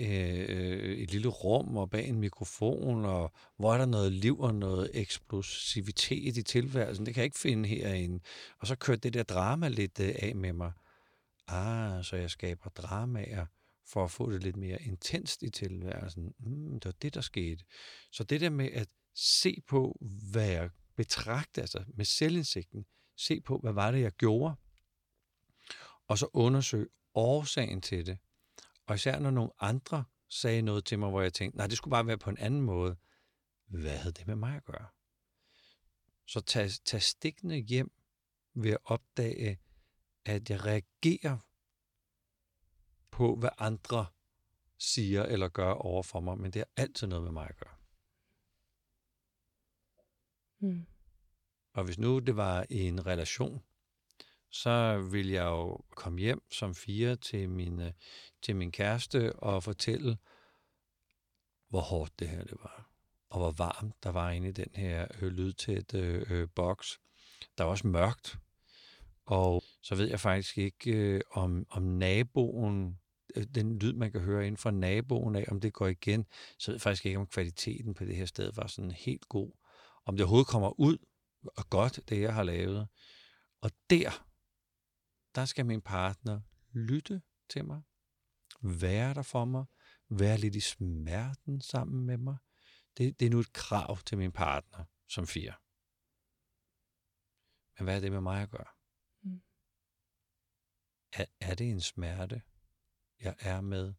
øh, 0.49 0.97
et 0.97 1.11
lille 1.11 1.27
rum 1.27 1.77
og 1.77 1.89
bag 1.89 2.07
en 2.07 2.19
mikrofon, 2.19 3.05
og 3.05 3.31
hvor 3.57 3.73
er 3.73 3.77
der 3.77 3.85
noget 3.85 4.11
liv 4.11 4.39
og 4.39 4.55
noget 4.55 4.91
eksplosivitet 4.93 6.37
i 6.37 6.43
tilværelsen. 6.43 7.05
Det 7.05 7.13
kan 7.13 7.21
jeg 7.21 7.25
ikke 7.25 7.39
finde 7.39 7.69
herinde. 7.69 8.19
Og 8.59 8.67
så 8.67 8.75
kørte 8.75 9.01
det 9.01 9.13
der 9.13 9.23
drama 9.23 9.67
lidt 9.67 9.99
øh, 9.99 10.15
af 10.19 10.35
med 10.35 10.53
mig. 10.53 10.71
Ah, 11.47 12.03
så 12.03 12.15
jeg 12.15 12.31
skaber 12.31 12.69
dramaer 12.69 13.45
for 13.85 14.03
at 14.03 14.11
få 14.11 14.31
det 14.31 14.43
lidt 14.43 14.55
mere 14.55 14.81
intenst 14.81 15.43
i 15.43 15.49
tilværelsen. 15.49 16.33
Mm, 16.39 16.73
det 16.73 16.85
var 16.85 16.95
det, 17.01 17.13
der 17.13 17.21
skete. 17.21 17.65
Så 18.11 18.23
det 18.23 18.41
der 18.41 18.49
med 18.49 18.71
at 18.71 18.87
se 19.15 19.61
på, 19.67 19.97
hvad 20.31 20.49
jeg 20.49 20.69
betragte, 20.95 21.61
altså 21.61 21.83
med 21.87 22.05
selvindsigten, 22.05 22.85
se 23.17 23.41
på, 23.41 23.57
hvad 23.57 23.73
var 23.73 23.91
det, 23.91 24.01
jeg 24.01 24.11
gjorde, 24.11 24.55
og 26.07 26.17
så 26.17 26.29
undersøge 26.33 26.87
årsagen 27.13 27.81
til 27.81 28.05
det. 28.05 28.17
Og 28.85 28.95
især 28.95 29.19
når 29.19 29.31
nogle 29.31 29.51
andre 29.59 30.03
sagde 30.29 30.61
noget 30.61 30.85
til 30.85 30.99
mig, 30.99 31.09
hvor 31.09 31.21
jeg 31.21 31.33
tænkte, 31.33 31.57
nej, 31.57 31.67
det 31.67 31.77
skulle 31.77 31.91
bare 31.91 32.07
være 32.07 32.17
på 32.17 32.29
en 32.29 32.37
anden 32.37 32.61
måde. 32.61 32.97
Hvad 33.67 33.97
havde 33.97 34.13
det 34.13 34.27
med 34.27 34.35
mig 34.35 34.55
at 34.55 34.65
gøre? 34.65 34.87
Så 36.27 36.41
tag, 36.41 36.69
tag 36.85 37.01
stikkene 37.01 37.55
hjem 37.55 37.91
ved 38.53 38.71
at 38.71 38.77
opdage, 38.83 39.59
at 40.27 40.49
jeg 40.49 40.65
reagerer 40.65 41.37
på, 43.11 43.35
hvad 43.35 43.49
andre 43.57 44.05
siger 44.77 45.23
eller 45.23 45.49
gør 45.49 45.71
over 45.71 46.03
for 46.03 46.19
mig, 46.19 46.37
men 46.37 46.51
det 46.51 46.59
har 46.59 46.83
altid 46.83 47.07
noget 47.07 47.23
med 47.23 47.31
mig 47.31 47.47
at 47.49 47.57
gøre. 47.57 47.75
Mm. 50.59 50.85
Og 51.73 51.83
hvis 51.83 51.97
nu 51.97 52.19
det 52.19 52.35
var 52.35 52.65
i 52.69 52.81
en 52.81 53.05
relation, 53.05 53.63
så 54.49 55.07
vil 55.11 55.27
jeg 55.29 55.45
jo 55.45 55.77
komme 55.89 56.19
hjem 56.19 56.51
som 56.51 56.75
fire 56.75 57.15
til 57.15 57.49
min, 57.49 57.81
øh, 57.81 57.91
til 58.41 58.55
min 58.55 58.71
kæreste 58.71 59.35
og 59.35 59.63
fortælle, 59.63 60.17
hvor 61.69 61.81
hårdt 61.81 62.19
det 62.19 62.29
her 62.29 62.43
det 62.43 62.57
var, 62.61 62.91
og 63.29 63.39
hvor 63.39 63.51
varmt 63.51 64.03
der 64.03 64.09
var 64.09 64.31
inde 64.31 64.49
i 64.49 64.51
den 64.51 64.71
her 64.75 65.07
øh, 65.21 65.27
lydtætte 65.27 66.25
øh, 66.29 66.49
boks. 66.55 66.99
Der 67.57 67.63
var 67.63 67.71
også 67.71 67.87
mørkt, 67.87 68.39
og 69.27 69.63
så 69.83 69.95
ved 69.95 70.09
jeg 70.09 70.19
faktisk 70.19 70.57
ikke, 70.57 70.91
øh, 70.91 71.21
om, 71.31 71.65
om 71.69 71.83
naboen, 71.83 72.99
øh, 73.35 73.43
den 73.55 73.79
lyd, 73.79 73.93
man 73.93 74.11
kan 74.11 74.21
høre 74.21 74.45
inden 74.45 74.57
for 74.57 74.71
naboen 74.71 75.35
af, 75.35 75.45
om 75.47 75.59
det 75.59 75.73
går 75.73 75.87
igen, 75.87 76.25
så 76.59 76.71
ved 76.71 76.75
jeg 76.75 76.81
faktisk 76.81 77.05
ikke, 77.05 77.19
om 77.19 77.27
kvaliteten 77.27 77.93
på 77.93 78.05
det 78.05 78.15
her 78.15 78.25
sted 78.25 78.51
var 78.55 78.67
sådan 78.67 78.91
helt 78.91 79.29
god. 79.29 79.51
Om 80.05 80.17
det 80.17 80.23
overhovedet 80.23 80.47
kommer 80.47 80.79
ud 80.79 80.97
og 81.43 81.69
godt, 81.69 81.99
det 82.09 82.21
jeg 82.21 82.33
har 82.33 82.43
lavet. 82.43 82.87
Og 83.61 83.71
der 83.89 84.27
der 85.37 85.45
skal 85.45 85.65
min 85.65 85.81
partner 85.81 86.41
lytte 86.71 87.21
til 87.49 87.65
mig, 87.65 87.81
være 88.61 89.13
der 89.13 89.21
for 89.21 89.45
mig, 89.45 89.65
være 90.09 90.37
lidt 90.37 90.55
i 90.55 90.59
smerten 90.59 91.61
sammen 91.61 92.05
med 92.05 92.17
mig. 92.17 92.37
Det, 92.97 93.19
det 93.19 93.25
er 93.25 93.29
nu 93.29 93.39
et 93.39 93.53
krav 93.53 93.97
til 93.97 94.17
min 94.17 94.31
partner 94.31 94.85
som 95.07 95.27
fire. 95.27 95.53
Men 97.77 97.83
hvad 97.83 97.95
er 97.95 97.99
det 97.99 98.11
med 98.11 98.21
mig 98.21 98.41
at 98.41 98.49
gøre? 98.49 98.76
Er, 101.13 101.25
er 101.39 101.55
det 101.55 101.69
en 101.69 101.81
smerte, 101.81 102.41
jeg 103.21 103.35
er 103.39 103.61
med? 103.61 103.93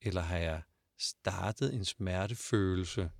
Eller 0.00 0.20
har 0.20 0.38
jeg 0.38 0.62
startet 0.98 1.74
en 1.74 1.84
smertefølelse 1.84 3.10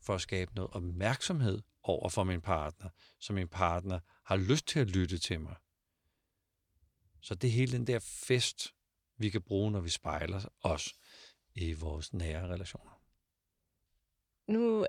for 0.00 0.14
at 0.14 0.20
skabe 0.20 0.54
noget 0.54 0.70
opmærksomhed 0.70 1.62
over 1.82 2.08
for 2.08 2.24
min 2.24 2.40
partner, 2.40 2.90
så 3.18 3.32
min 3.32 3.48
partner 3.48 4.00
har 4.24 4.36
lyst 4.36 4.66
til 4.66 4.80
at 4.80 4.90
lytte 4.90 5.18
til 5.18 5.40
mig? 5.40 5.56
Så 7.20 7.34
det 7.34 7.48
er 7.48 7.52
hele 7.52 7.72
den 7.72 7.86
der 7.86 7.98
fest, 7.98 8.74
vi 9.16 9.30
kan 9.30 9.42
bruge, 9.42 9.70
når 9.70 9.80
vi 9.80 9.90
spejler 9.90 10.48
os 10.62 10.94
i 11.54 11.72
vores 11.72 12.12
nære 12.12 12.48
relationer. 12.48 13.02
Nu 14.48 14.86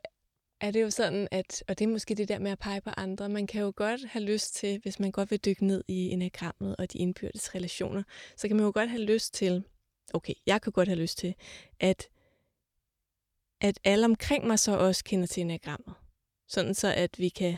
er 0.61 0.71
det 0.71 0.81
jo 0.81 0.89
sådan, 0.89 1.27
at, 1.31 1.63
og 1.67 1.79
det 1.79 1.85
er 1.85 1.89
måske 1.89 2.15
det 2.15 2.29
der 2.29 2.39
med 2.39 2.51
at 2.51 2.59
pege 2.59 2.81
på 2.81 2.89
andre, 2.97 3.29
man 3.29 3.47
kan 3.47 3.61
jo 3.61 3.73
godt 3.75 4.05
have 4.05 4.25
lyst 4.25 4.55
til, 4.55 4.79
hvis 4.81 4.99
man 4.99 5.11
godt 5.11 5.31
vil 5.31 5.39
dykke 5.45 5.65
ned 5.65 5.83
i 5.87 6.09
enagrammet 6.09 6.75
og 6.75 6.93
de 6.93 6.97
indbyrdes 6.97 7.55
relationer, 7.55 8.03
så 8.37 8.47
kan 8.47 8.57
man 8.57 8.65
jo 8.65 8.71
godt 8.73 8.89
have 8.89 9.03
lyst 9.03 9.33
til, 9.33 9.63
okay, 10.13 10.33
jeg 10.45 10.61
kan 10.61 10.71
godt 10.71 10.87
have 10.87 10.99
lyst 10.99 11.17
til, 11.17 11.35
at, 11.79 12.09
at 13.61 13.79
alle 13.83 14.05
omkring 14.05 14.47
mig 14.47 14.59
så 14.59 14.77
også 14.77 15.03
kender 15.03 15.27
til 15.27 15.41
enagrammet. 15.41 15.93
Sådan 16.47 16.73
så, 16.73 16.93
at 16.93 17.19
vi 17.19 17.29
kan 17.29 17.57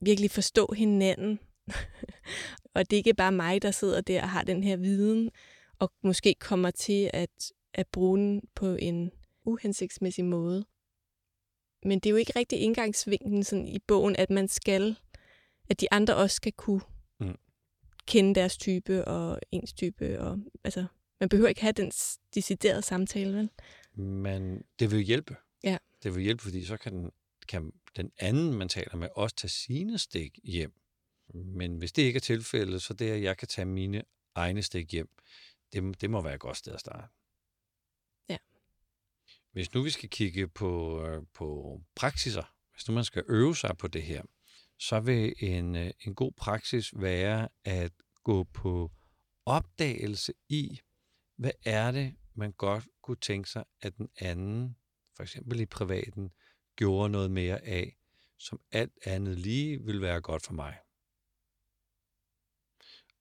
virkelig 0.00 0.30
forstå 0.30 0.74
hinanden 0.76 1.38
og 2.74 2.90
det 2.90 2.96
er 2.96 2.98
ikke 2.98 3.14
bare 3.14 3.32
mig, 3.32 3.62
der 3.62 3.70
sidder 3.70 4.00
der 4.00 4.22
og 4.22 4.30
har 4.30 4.42
den 4.42 4.62
her 4.62 4.76
viden, 4.76 5.30
og 5.78 5.92
måske 6.02 6.34
kommer 6.40 6.70
til 6.70 7.10
at, 7.12 7.52
at 7.74 7.86
bruge 7.86 8.18
den 8.18 8.42
på 8.54 8.66
en 8.74 9.10
uhensigtsmæssig 9.44 10.24
måde. 10.24 10.64
Men 11.84 11.98
det 11.98 12.06
er 12.06 12.10
jo 12.10 12.16
ikke 12.16 12.32
rigtig 12.36 12.60
indgangsvinklen 12.60 13.44
sådan 13.44 13.66
i 13.66 13.78
bogen, 13.78 14.16
at 14.16 14.30
man 14.30 14.48
skal, 14.48 14.96
at 15.70 15.80
de 15.80 15.92
andre 15.92 16.16
også 16.16 16.36
skal 16.36 16.52
kunne 16.52 16.80
mm. 17.20 17.38
kende 18.06 18.34
deres 18.34 18.56
type 18.56 19.04
og 19.04 19.40
ens 19.52 19.72
type. 19.72 20.20
Og, 20.20 20.38
altså, 20.64 20.84
man 21.20 21.28
behøver 21.28 21.48
ikke 21.48 21.60
have 21.60 21.72
den 21.72 21.92
deciderede 22.34 22.82
samtale, 22.82 23.36
vel? 23.36 23.50
Men 24.02 24.62
det 24.78 24.90
vil 24.90 25.00
hjælpe. 25.00 25.36
Ja. 25.64 25.78
Det 26.02 26.14
vil 26.14 26.22
hjælpe, 26.22 26.42
fordi 26.42 26.64
så 26.64 26.76
kan 26.76 26.92
den, 26.92 27.10
kan 27.48 27.72
den 27.96 28.10
anden, 28.18 28.54
man 28.54 28.68
taler 28.68 28.96
med, 28.96 29.08
også 29.14 29.36
tage 29.36 29.48
sine 29.48 29.98
stik 29.98 30.38
hjem 30.44 30.72
Men 31.32 31.76
hvis 31.76 31.92
det 31.92 32.02
ikke 32.02 32.16
er 32.16 32.20
tilfældet, 32.20 32.82
så 32.82 32.94
det, 32.94 33.10
at 33.10 33.22
jeg 33.22 33.36
kan 33.36 33.48
tage 33.48 33.64
mine 33.64 34.02
egne 34.34 34.62
stik 34.62 34.92
hjem, 34.92 35.08
det, 35.72 36.00
det 36.00 36.10
må 36.10 36.22
være 36.22 36.34
et 36.34 36.40
godt 36.40 36.56
sted 36.56 36.72
at 36.72 36.80
starte. 36.80 37.06
Hvis 39.54 39.74
nu 39.74 39.82
vi 39.82 39.90
skal 39.90 40.10
kigge 40.10 40.48
på, 40.48 41.02
øh, 41.06 41.22
på 41.34 41.80
praksiser, 41.96 42.42
hvis 42.72 42.88
nu 42.88 42.94
man 42.94 43.04
skal 43.04 43.24
øve 43.28 43.56
sig 43.56 43.76
på 43.78 43.88
det 43.88 44.02
her, 44.02 44.22
så 44.78 45.00
vil 45.00 45.34
en, 45.38 45.76
øh, 45.76 45.90
en 46.06 46.14
god 46.14 46.32
praksis 46.32 46.92
være 46.96 47.48
at 47.64 47.92
gå 48.24 48.44
på 48.44 48.92
opdagelse 49.46 50.32
i, 50.48 50.80
hvad 51.36 51.50
er 51.64 51.90
det, 51.90 52.16
man 52.34 52.52
godt 52.52 52.84
kunne 53.02 53.16
tænke 53.16 53.50
sig, 53.50 53.64
at 53.80 53.96
den 53.96 54.08
anden, 54.16 54.76
for 55.16 55.22
eksempel 55.22 55.60
i 55.60 55.66
privaten, 55.66 56.30
gjorde 56.76 57.10
noget 57.10 57.30
mere 57.30 57.64
af, 57.64 57.96
som 58.38 58.60
alt 58.72 58.98
andet 59.04 59.38
lige 59.38 59.84
vil 59.84 60.00
være 60.00 60.20
godt 60.20 60.46
for 60.46 60.52
mig. 60.52 60.78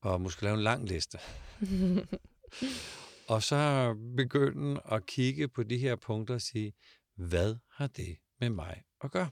Og 0.02 0.22
måske 0.22 0.44
lave 0.44 0.56
en 0.56 0.64
lang 0.64 0.88
liste. 0.88 1.20
og 3.28 3.44
så 3.44 3.94
begynde 4.18 4.82
at 4.92 5.06
kigge 5.06 5.48
på 5.48 5.64
de 5.64 5.78
her 5.78 5.96
punkter 5.96 6.34
og 6.34 6.42
sige, 6.42 6.74
hvad 7.16 7.56
har 7.72 7.88
det 7.88 8.18
med 8.40 8.50
mig 8.50 8.84
at 9.02 9.12
gøre? 9.12 9.30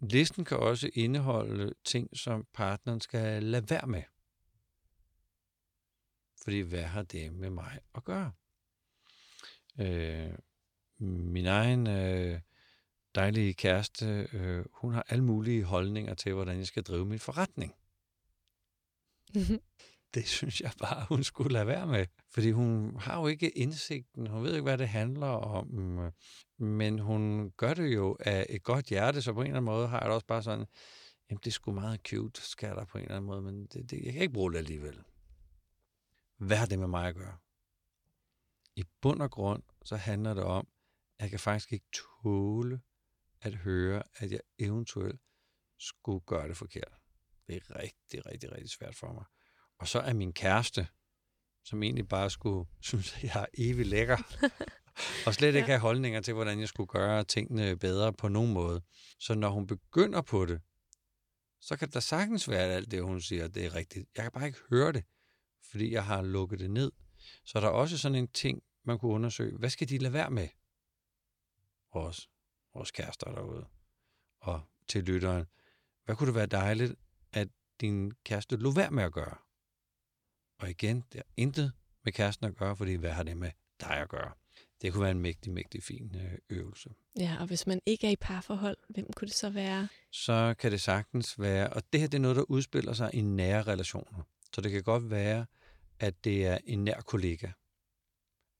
Listen 0.00 0.44
kan 0.44 0.56
også 0.56 0.90
indeholde 0.94 1.74
ting, 1.84 2.18
som 2.18 2.46
partneren 2.52 3.00
skal 3.00 3.42
lade 3.42 3.70
være 3.70 3.86
med. 3.86 4.02
Fordi 6.42 6.60
hvad 6.60 6.82
har 6.82 7.02
det 7.02 7.32
med 7.32 7.50
mig 7.50 7.78
at 7.94 8.04
gøre? 8.04 8.32
Øh, 9.80 10.32
min 10.98 11.46
egen 11.46 11.86
øh, 11.86 12.40
dejlige 13.14 13.54
kæreste, 13.54 14.28
øh, 14.32 14.64
hun 14.72 14.94
har 14.94 15.06
alle 15.08 15.24
mulige 15.24 15.64
holdninger 15.64 16.14
til, 16.14 16.32
hvordan 16.32 16.58
jeg 16.58 16.66
skal 16.66 16.82
drive 16.82 17.06
min 17.06 17.18
forretning. 17.18 17.74
det 20.14 20.28
synes 20.28 20.60
jeg 20.60 20.72
bare, 20.80 21.06
hun 21.08 21.24
skulle 21.24 21.52
lade 21.52 21.66
være 21.66 21.86
med. 21.86 22.06
Fordi 22.30 22.50
hun 22.50 22.96
har 22.96 23.20
jo 23.20 23.26
ikke 23.26 23.50
indsigten, 23.50 24.26
hun 24.26 24.42
ved 24.42 24.52
ikke, 24.52 24.62
hvad 24.62 24.78
det 24.78 24.88
handler 24.88 25.26
om, 25.26 25.66
men 26.58 26.98
hun 26.98 27.50
gør 27.50 27.74
det 27.74 27.94
jo 27.94 28.16
af 28.20 28.46
et 28.50 28.62
godt 28.62 28.86
hjerte, 28.86 29.22
så 29.22 29.32
på 29.32 29.40
en 29.40 29.46
eller 29.46 29.56
anden 29.56 29.64
måde 29.64 29.88
har 29.88 29.98
jeg 30.00 30.06
det 30.06 30.14
også 30.14 30.26
bare 30.26 30.42
sådan, 30.42 30.66
jamen 31.30 31.40
det 31.44 31.46
er 31.46 31.50
sgu 31.50 31.72
meget 31.72 32.00
cute, 32.08 32.40
skatter 32.40 32.84
på 32.84 32.98
en 32.98 33.04
eller 33.04 33.16
anden 33.16 33.26
måde, 33.26 33.42
men 33.42 33.66
det, 33.66 33.90
det, 33.90 34.04
jeg 34.04 34.12
kan 34.12 34.22
ikke 34.22 34.34
bruge 34.34 34.52
det 34.52 34.58
alligevel. 34.58 35.02
Hvad 36.36 36.56
har 36.56 36.66
det 36.66 36.78
med 36.78 36.88
mig 36.88 37.08
at 37.08 37.14
gøre? 37.14 37.36
I 38.76 38.84
bund 39.00 39.22
og 39.22 39.30
grund, 39.30 39.62
så 39.84 39.96
handler 39.96 40.34
det 40.34 40.44
om, 40.44 40.68
at 41.18 41.22
jeg 41.22 41.30
kan 41.30 41.40
faktisk 41.40 41.72
ikke 41.72 41.86
tåle 42.22 42.80
at 43.40 43.54
høre, 43.54 44.02
at 44.16 44.32
jeg 44.32 44.40
eventuelt 44.58 45.20
skulle 45.78 46.20
gøre 46.20 46.48
det 46.48 46.56
forkert. 46.56 46.92
Det 47.46 47.56
er 47.56 47.78
rigtig, 47.78 48.26
rigtig, 48.26 48.52
rigtig 48.52 48.70
svært 48.70 48.94
for 48.94 49.12
mig. 49.12 49.24
Og 49.78 49.88
så 49.88 49.98
er 49.98 50.12
min 50.12 50.32
kæreste, 50.32 50.86
som 51.64 51.82
egentlig 51.82 52.08
bare 52.08 52.30
skulle 52.30 52.68
synes, 52.80 53.14
at 53.16 53.22
jeg 53.22 53.42
er 53.42 53.46
evig 53.58 53.86
lækker, 53.86 54.16
og 55.26 55.34
slet 55.34 55.48
ikke 55.48 55.58
ja. 55.58 55.64
have 55.66 55.78
holdninger 55.78 56.20
til, 56.20 56.34
hvordan 56.34 56.60
jeg 56.60 56.68
skulle 56.68 56.86
gøre 56.86 57.24
tingene 57.24 57.76
bedre 57.76 58.12
på 58.12 58.28
nogen 58.28 58.52
måde. 58.52 58.82
Så 59.18 59.34
når 59.34 59.48
hun 59.48 59.66
begynder 59.66 60.22
på 60.22 60.46
det, 60.46 60.60
så 61.60 61.76
kan 61.76 61.88
det 61.88 61.94
da 61.94 62.00
sagtens 62.00 62.48
være, 62.48 62.64
at 62.64 62.70
alt 62.70 62.90
det, 62.90 63.02
hun 63.02 63.20
siger, 63.20 63.48
det 63.48 63.64
er 63.64 63.74
rigtigt. 63.74 64.08
Jeg 64.16 64.24
kan 64.24 64.32
bare 64.32 64.46
ikke 64.46 64.58
høre 64.70 64.92
det, 64.92 65.04
fordi 65.70 65.92
jeg 65.92 66.04
har 66.04 66.22
lukket 66.22 66.58
det 66.58 66.70
ned. 66.70 66.92
Så 67.44 67.60
der 67.60 67.66
er 67.66 67.70
også 67.70 67.98
sådan 67.98 68.18
en 68.18 68.28
ting, 68.28 68.62
man 68.84 68.98
kunne 68.98 69.12
undersøge. 69.12 69.58
Hvad 69.58 69.70
skal 69.70 69.88
de 69.88 69.98
lade 69.98 70.12
være 70.12 70.30
med? 70.30 70.48
Vores, 71.94 72.28
vores 72.74 72.90
kærester 72.90 73.34
derude. 73.34 73.66
Og 74.40 74.60
til 74.88 75.04
lytteren. 75.04 75.46
Hvad 76.04 76.16
kunne 76.16 76.26
det 76.26 76.34
være 76.34 76.46
dejligt, 76.46 76.94
at 77.32 77.48
din 77.80 78.12
kæreste 78.24 78.56
lå 78.56 78.70
være 78.70 78.90
med 78.90 79.04
at 79.04 79.12
gøre? 79.12 79.36
Og 80.58 80.70
igen, 80.70 80.96
det 80.96 81.14
har 81.14 81.26
intet 81.36 81.72
med 82.04 82.12
kæresten 82.12 82.46
at 82.46 82.56
gøre, 82.56 82.76
fordi 82.76 82.94
hvad 82.94 83.10
har 83.10 83.22
det 83.22 83.36
med 83.36 83.50
dig 83.80 83.96
at 83.96 84.08
gøre? 84.08 84.32
Det 84.82 84.92
kunne 84.92 85.02
være 85.02 85.10
en 85.10 85.20
mægtig, 85.20 85.52
mægtig 85.52 85.82
fin 85.82 86.16
øh, 86.16 86.38
øvelse. 86.50 86.90
Ja, 87.18 87.36
og 87.40 87.46
hvis 87.46 87.66
man 87.66 87.80
ikke 87.86 88.06
er 88.06 88.10
i 88.10 88.16
parforhold, 88.16 88.76
hvem 88.88 89.12
kunne 89.16 89.28
det 89.28 89.36
så 89.36 89.50
være? 89.50 89.88
Så 90.10 90.54
kan 90.58 90.72
det 90.72 90.80
sagtens 90.80 91.40
være, 91.40 91.70
og 91.70 91.82
det 91.92 92.00
her 92.00 92.08
det 92.08 92.18
er 92.18 92.22
noget, 92.22 92.36
der 92.36 92.42
udspiller 92.42 92.92
sig 92.92 93.10
i 93.14 93.20
nære 93.20 93.62
relationer. 93.62 94.22
Så 94.54 94.60
det 94.60 94.72
kan 94.72 94.82
godt 94.82 95.10
være, 95.10 95.46
at 95.98 96.24
det 96.24 96.46
er 96.46 96.58
en 96.64 96.84
nær 96.84 97.00
kollega. 97.00 97.48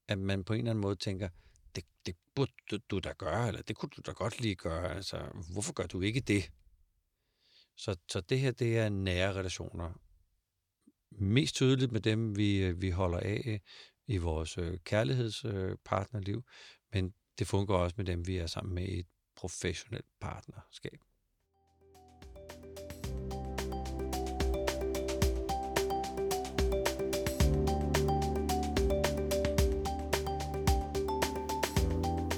At 0.09 0.19
man 0.19 0.45
på 0.45 0.53
en 0.53 0.59
eller 0.59 0.71
anden 0.71 0.83
måde 0.83 0.97
tænker, 0.97 1.29
det, 1.77 1.85
det 2.07 2.17
burde 2.35 2.53
du 2.91 2.99
da 2.99 3.13
gøre, 3.19 3.49
eller 3.49 3.63
det 3.63 3.77
kunne 3.77 3.91
du 3.97 4.03
da 4.07 4.13
godt 4.13 4.41
lige 4.41 4.55
gøre. 4.55 4.95
Altså, 4.95 5.19
hvorfor 5.53 5.73
gør 5.73 5.87
du 5.87 6.01
ikke 6.01 6.21
det? 6.21 6.51
Så, 7.77 7.97
så 8.09 8.21
det 8.21 8.41
her, 8.41 8.51
det 8.51 8.79
er 8.79 8.89
nære 8.89 9.33
relationer. 9.33 9.93
Mest 11.19 11.55
tydeligt 11.55 11.93
med 11.93 12.01
dem, 12.01 12.37
vi, 12.37 12.65
øh, 12.65 12.83
vi 12.83 12.91
holder 12.91 13.19
af 13.19 13.43
øh, 13.47 13.59
i 14.07 14.17
vores 14.17 14.59
øh, 14.59 14.79
kærlighedspartnerliv, 14.85 16.43
men 16.93 17.15
det 17.39 17.47
fungerer 17.47 17.79
også 17.79 17.95
med 17.99 18.05
dem, 18.05 18.27
vi 18.27 18.37
er 18.37 18.47
sammen 18.47 18.75
med 18.75 18.89
i 18.89 18.99
et 18.99 19.07
professionelt 19.37 20.07
partnerskab. 20.21 20.99